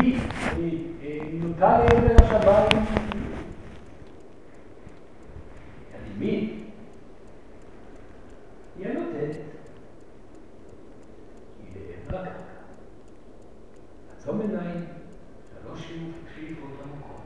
[0.00, 0.18] היא,
[1.02, 2.86] אה, אה, נוטה לעבר השמיים,
[5.94, 6.64] הימין,
[8.78, 9.36] היא הנותנת,
[11.58, 12.38] היא לעבר הקרקע.
[14.16, 14.84] עצום עיניים,
[15.62, 15.92] שלוש
[16.34, 17.20] שאיפות עמוקות.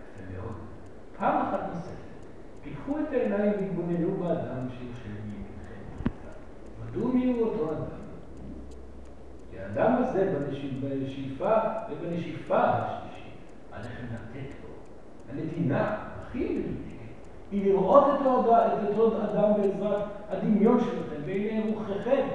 [0.00, 0.52] יפה מאוד.
[1.18, 1.96] פעם אחת נוספת,
[2.64, 6.10] פיקחו את העיניים והתבוננו באדם שיושב מימינכם.
[6.86, 7.84] מדוע מיהו אותו אדם?
[9.50, 11.52] כי האדם הזה בנשיב- בשאיפה
[11.90, 13.32] ובנשיפה השלישית,
[13.72, 14.68] עליכם לתת לו.
[15.30, 16.86] הנתינה הכי מדויקת
[17.50, 22.26] היא לראות את אותו, את אותו אדם בעזרת הדמיון שלכם בעיני רוחכם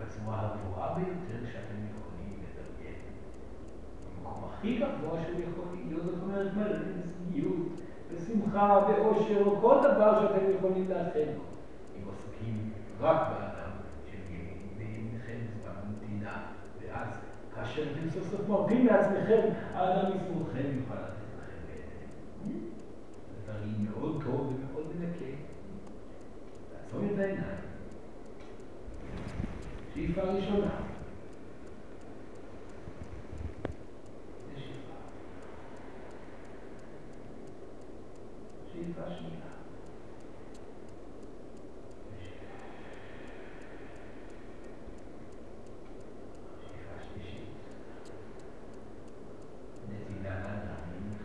[0.00, 1.74] בצורה הגבוהה ביותר שאתם
[4.16, 7.68] במקום הכי גבוה שהוא יכול להיות, זאת אומרת, מלא בשניות,
[8.14, 11.28] בשמחה, באושר, או כל דבר שאתם יכולים לאחל.
[11.96, 12.70] אם עוסקים
[13.00, 13.70] רק באדם
[14.10, 14.18] של
[14.78, 16.42] וימינכם בנתינה,
[16.80, 17.08] ואז
[17.54, 22.06] כאשר אתם סוף סוף מרפים לעצמכם, האדם מסמוכם יוכל לתת לכם בעצם.
[23.44, 25.24] דברים מאוד טוב ומאוד מנקה.
[26.74, 27.58] לעצום את העיניים.
[29.94, 30.70] שאיפה ראשונה.
[38.78, 39.48] שאיפה שנייה.
[42.12, 42.46] נשיפה.
[46.60, 47.48] שאיפה שלישית.
[49.88, 51.22] נתינה לאדם ממך.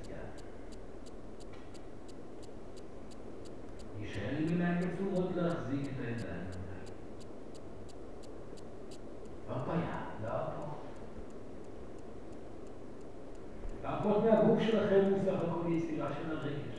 [0.00, 0.18] מצוין.
[4.00, 6.88] יישאר עם עיניים עצומות להחזיק את הידיים האלה.
[9.48, 10.78] הרפאיה, להרפות.
[13.82, 16.78] להרפות מהגוף שלכם הוא סך הכל יצירה של הרגש.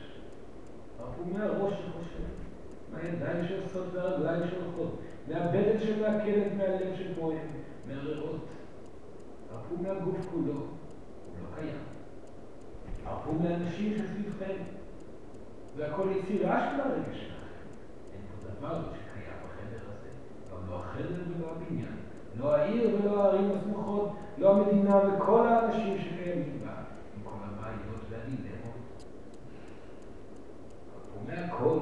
[0.98, 2.24] הרפו מהראש שחושב,
[2.92, 7.46] מהידיים שעושות והרגליים שהולכות, מהבטן שמעכלת מהלב שבוהם,
[7.86, 8.40] מהריאות.
[9.52, 10.64] הרפו מהגוף כולו, הוא
[11.42, 11.76] לא קיים.
[13.04, 14.62] הרפו מהאנשים שסביבכם.
[15.76, 17.34] זה הכל יצירה של הרגש שלכם.
[18.12, 20.08] אין פה דבר שקיים בחדר הזה.
[20.52, 21.96] גם לא החדר ולא הבניין.
[22.38, 24.08] לא העיר ולא הערים הסמוכות,
[24.38, 26.72] לא המדינה וכל האנשים שקיימים בה,
[27.16, 29.04] עם כל הבעיות והדילמות.
[30.94, 31.78] הרפו מהכל.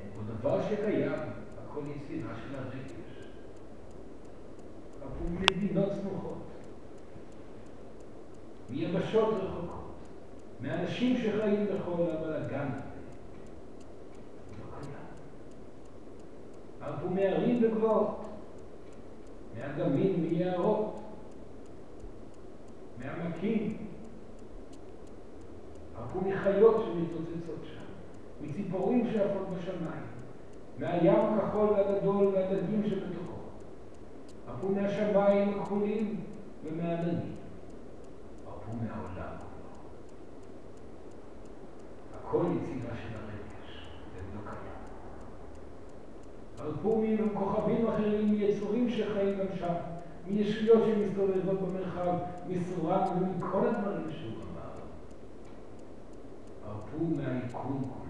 [0.00, 1.12] אין פה דבר שקיים,
[2.26, 2.92] יצירה של הרגש.
[5.02, 6.38] הרפו ממדינות סמוכות.
[8.70, 9.94] מיבשות רחוקות.
[10.60, 12.68] מאנשים שחיים בכל הבלאגן.
[14.58, 14.92] לא קיים.
[16.80, 18.24] הרפו מהרים וגבעות,
[19.56, 20.98] מאגמים, מיערות,
[22.98, 23.76] מעמקים.
[25.94, 27.84] הרפו מחיות שמתרוצצות שם,
[28.40, 30.15] מציפורים שעפות בשמיים,
[30.78, 33.36] מהים הכחול והגדול והדגים שבתוכו.
[34.48, 36.20] הרפו מהשמיים הכחולים
[36.64, 37.32] ומהעננים.
[38.46, 39.66] הרפו מהעולם כולו.
[42.20, 44.76] הכל יצירה של הרגש, זה לא קיים.
[46.58, 49.74] הרפו מכוכבים אחרים, מיצורים שחיים גם שם,
[50.26, 52.14] מישויות שמסתובבות במרחב,
[52.48, 54.70] מסורם ומכל הדברים שהוא אמר.
[56.66, 58.05] הרפו מהיקום כולו,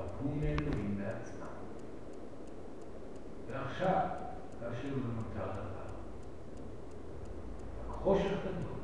[0.00, 1.46] והרפו מאלוהים בעצמם.
[3.46, 4.06] ועכשיו,
[4.60, 5.90] כאשר לא נותר דבר,
[7.88, 8.80] רק חושך גדול.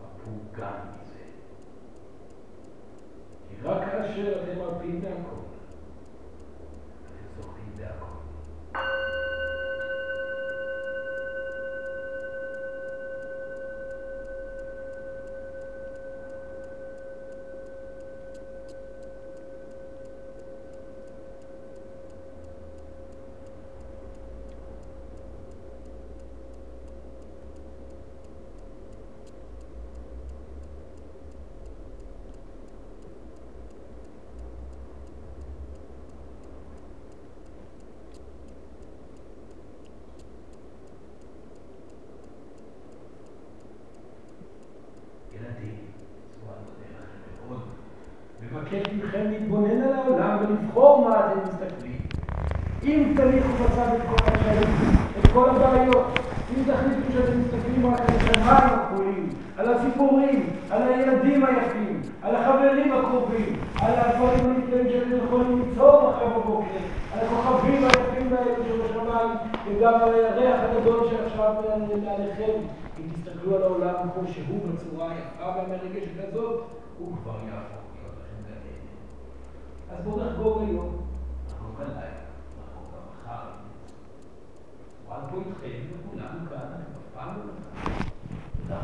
[0.00, 1.24] הרפו גם מזה.
[3.48, 5.43] כי רק כאשר אתם מרפים מהכל,
[77.26, 77.64] الطبيعة
[79.94, 80.84] As mudas Goglio,
[81.54, 82.26] الرجل لا يعرف
[83.26, 83.54] خارج
[85.08, 87.36] وأقول خير يقول عنك أنا أفعل
[88.68, 88.80] لا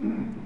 [0.00, 0.37] Mm-hmm.